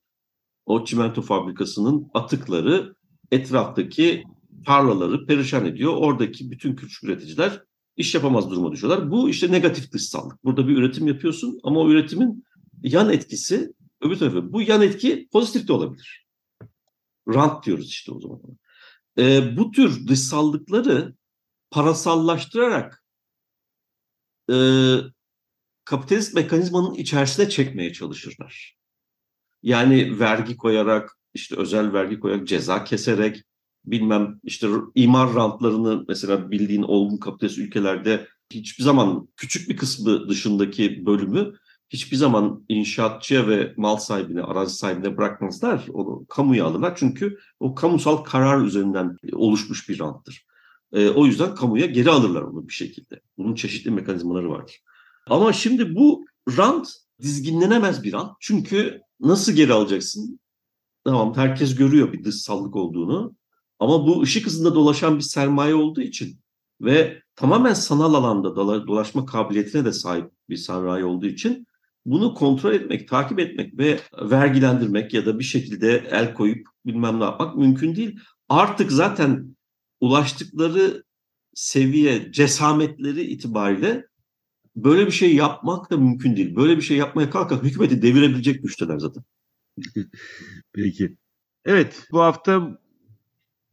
O 0.66 0.86
çimento 0.86 1.22
fabrikasının 1.22 2.08
atıkları 2.14 2.96
etraftaki 3.32 4.24
tarlaları 4.66 5.26
perişan 5.26 5.66
ediyor. 5.66 5.94
Oradaki 5.98 6.52
bütün 6.52 6.76
küçük 6.76 7.04
üreticiler 7.04 7.62
iş 7.98 8.16
yapamaz 8.16 8.50
duruma 8.50 8.72
düşüyorlar. 8.72 9.12
Bu 9.12 9.30
işte 9.30 9.52
negatif 9.52 9.92
dışsallık. 9.92 10.44
Burada 10.44 10.68
bir 10.68 10.78
üretim 10.78 11.08
yapıyorsun 11.08 11.60
ama 11.64 11.80
o 11.80 11.90
üretimin 11.90 12.46
yan 12.84 13.10
etkisi 13.10 13.74
öbür 14.02 14.18
tarafı. 14.18 14.54
Bu 14.54 14.62
yan 14.62 14.82
etki 14.82 15.28
pozitif 15.32 15.68
de 15.68 15.74
olabilir. 15.74 16.26
Rant 17.28 17.66
diyoruz 17.66 17.88
işte 17.90 18.12
o 18.12 18.20
zaman. 18.20 18.40
E, 19.18 19.58
bu 19.58 19.72
tür 19.72 20.08
dışsallıkları 20.08 21.16
parasallaştırarak 21.72 23.04
e, 24.52 24.56
kapitalist 25.86 26.34
mekanizmanın 26.34 26.94
içerisine 26.94 27.50
çekmeye 27.50 27.94
çalışırlar. 27.94 28.78
Yani 29.66 30.20
vergi 30.20 30.58
koyarak, 30.58 31.18
işte 31.34 31.56
özel 31.56 31.94
vergi 31.94 32.20
koyarak, 32.20 32.48
ceza 32.48 32.84
keserek, 32.84 33.44
bilmem 33.86 34.40
işte 34.44 34.68
imar 34.96 35.36
rantlarını 35.36 36.06
mesela 36.08 36.52
bildiğin 36.52 36.84
olgun 36.84 37.18
kapitalist 37.18 37.58
ülkelerde 37.58 38.28
hiçbir 38.52 38.84
zaman 38.84 39.28
küçük 39.38 39.70
bir 39.70 39.78
kısmı 39.78 40.30
dışındaki 40.30 41.06
bölümü 41.06 41.54
hiçbir 41.90 42.18
zaman 42.18 42.66
inşaatçıya 42.70 43.48
ve 43.48 43.74
mal 43.78 43.98
sahibine, 43.98 44.42
arazi 44.42 44.76
sahibine 44.76 45.18
bırakmazlar. 45.18 45.86
Onu 45.94 46.26
kamuya 46.26 46.66
alırlar. 46.66 46.94
Çünkü 46.96 47.38
o 47.60 47.76
kamusal 47.76 48.18
karar 48.18 48.66
üzerinden 48.66 49.18
oluşmuş 49.34 49.90
bir 49.90 50.00
ranttır. 50.00 50.46
E, 50.94 51.10
o 51.10 51.26
yüzden 51.26 51.56
kamuya 51.56 51.86
geri 51.86 52.10
alırlar 52.10 52.42
onu 52.42 52.68
bir 52.68 52.74
şekilde. 52.74 53.22
Bunun 53.38 53.56
çeşitli 53.56 53.92
mekanizmaları 53.92 54.50
vardır. 54.50 54.82
Ama 55.28 55.54
şimdi 55.54 55.96
bu 55.96 56.26
rant 56.58 57.05
dizginlenemez 57.22 58.04
bir 58.04 58.14
rant. 58.14 58.32
Çünkü 58.40 59.02
nasıl 59.20 59.52
geri 59.52 59.74
alacaksın? 59.74 60.40
Tamam 61.04 61.36
herkes 61.36 61.76
görüyor 61.76 62.14
bir 62.14 62.24
dışsallık 62.24 62.76
olduğunu. 62.76 63.36
Ama 63.80 64.08
bu 64.08 64.22
ışık 64.22 64.46
hızında 64.46 64.76
dolaşan 64.76 65.18
bir 65.18 65.24
sermaye 65.24 65.76
olduğu 65.76 66.02
için 66.02 66.40
ve 66.82 67.22
tamamen 67.36 67.74
sanal 67.74 68.14
alanda 68.14 68.56
dolaşma 68.88 69.26
kabiliyetine 69.26 69.86
de 69.86 69.92
sahip 69.94 70.32
bir 70.50 70.58
sermaye 70.58 71.06
olduğu 71.06 71.26
için 71.26 71.68
bunu 72.06 72.34
kontrol 72.34 72.74
etmek, 72.74 73.08
takip 73.08 73.40
etmek 73.40 73.78
ve 73.78 74.00
vergilendirmek 74.22 75.14
ya 75.14 75.26
da 75.26 75.40
bir 75.40 75.44
şekilde 75.44 76.08
el 76.12 76.34
koyup 76.34 76.68
bilmem 76.86 77.20
ne 77.20 77.24
yapmak 77.24 77.58
mümkün 77.58 77.96
değil. 77.96 78.20
Artık 78.50 78.92
zaten 78.92 79.56
ulaştıkları 80.02 81.04
seviye, 81.54 82.32
cesametleri 82.32 83.22
itibariyle 83.22 84.06
böyle 84.76 85.06
bir 85.06 85.12
şey 85.12 85.36
yapmak 85.36 85.92
da 85.92 85.98
mümkün 85.98 86.36
değil. 86.36 86.56
Böyle 86.56 86.78
bir 86.78 86.82
şey 86.82 86.98
yapmaya 86.98 87.30
kalkan 87.30 87.64
hükümeti 87.64 88.02
devirebilecek 88.02 88.64
güçteler 88.64 89.00
zaten. 89.00 89.24
Peki. 90.74 91.16
Evet 91.66 92.08
bu 92.12 92.20
hafta 92.20 92.80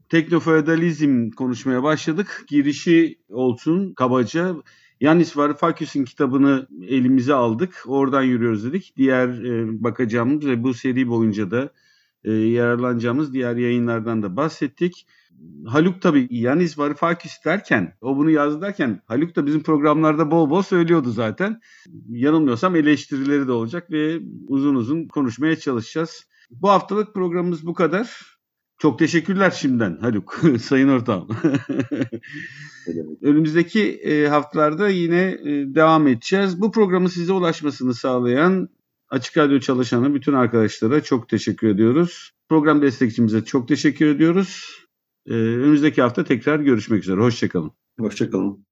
teknofeodalizm 0.09 1.31
konuşmaya 1.31 1.83
başladık. 1.83 2.45
Girişi 2.49 3.19
olsun 3.29 3.95
kabaca. 3.95 4.57
Yanis 5.01 5.37
Varoufakis'in 5.37 6.05
kitabını 6.05 6.67
elimize 6.89 7.35
aldık. 7.35 7.83
Oradan 7.87 8.23
yürüyoruz 8.23 8.65
dedik. 8.65 8.95
Diğer 8.97 9.29
e, 9.29 9.83
bakacağımız 9.83 10.47
ve 10.47 10.63
bu 10.63 10.75
seri 10.75 11.09
boyunca 11.09 11.51
da 11.51 11.71
e, 12.25 12.33
yararlanacağımız 12.33 13.33
diğer 13.33 13.57
yayınlardan 13.57 14.23
da 14.23 14.37
bahsettik. 14.37 15.07
Haluk 15.67 16.03
tabii 16.03 16.29
Yanis 16.31 16.79
Varoufakis 16.79 17.45
derken, 17.45 17.95
o 18.01 18.17
bunu 18.17 18.31
yazdı 18.31 18.61
derken 18.61 19.01
Haluk 19.07 19.37
da 19.37 19.47
bizim 19.47 19.63
programlarda 19.63 20.31
bol 20.31 20.51
bol 20.51 20.63
söylüyordu 20.63 21.11
zaten. 21.11 21.61
Yanılmıyorsam 22.09 22.77
eleştirileri 22.77 23.47
de 23.47 23.53
olacak 23.53 23.91
ve 23.91 24.21
uzun 24.49 24.75
uzun 24.75 25.09
konuşmaya 25.09 25.57
çalışacağız. 25.57 26.27
Bu 26.51 26.71
haftalık 26.71 27.15
programımız 27.15 27.67
bu 27.67 27.75
kadar. 27.75 28.33
Çok 28.79 28.99
teşekkürler 28.99 29.51
şimdiden 29.51 29.99
Haluk, 30.01 30.41
sayın 30.61 30.89
ortağım. 30.89 31.29
Önümüzdeki 33.23 33.83
e, 33.83 34.29
haftalarda 34.29 34.89
yine 34.89 35.23
e, 35.23 35.75
devam 35.75 36.07
edeceğiz. 36.07 36.61
Bu 36.61 36.73
programın 36.73 37.07
size 37.07 37.33
ulaşmasını 37.33 37.95
sağlayan 37.95 38.69
Açık 39.13 39.37
Radyo 39.37 39.61
çalışanı 39.61 40.15
bütün 40.15 40.33
arkadaşlara 40.33 41.03
çok 41.03 41.29
teşekkür 41.29 41.69
ediyoruz. 41.69 42.31
Program 42.49 42.83
destekçimize 42.83 43.45
çok 43.45 43.69
teşekkür 43.69 44.07
ediyoruz. 44.07 44.81
Ee, 45.27 45.33
önümüzdeki 45.35 46.03
hafta 46.03 46.25
tekrar 46.25 46.61
görüşmek 46.61 47.03
üzere. 47.03 47.21
Hoşçakalın. 47.21 47.73
Hoşçakalın. 48.01 48.67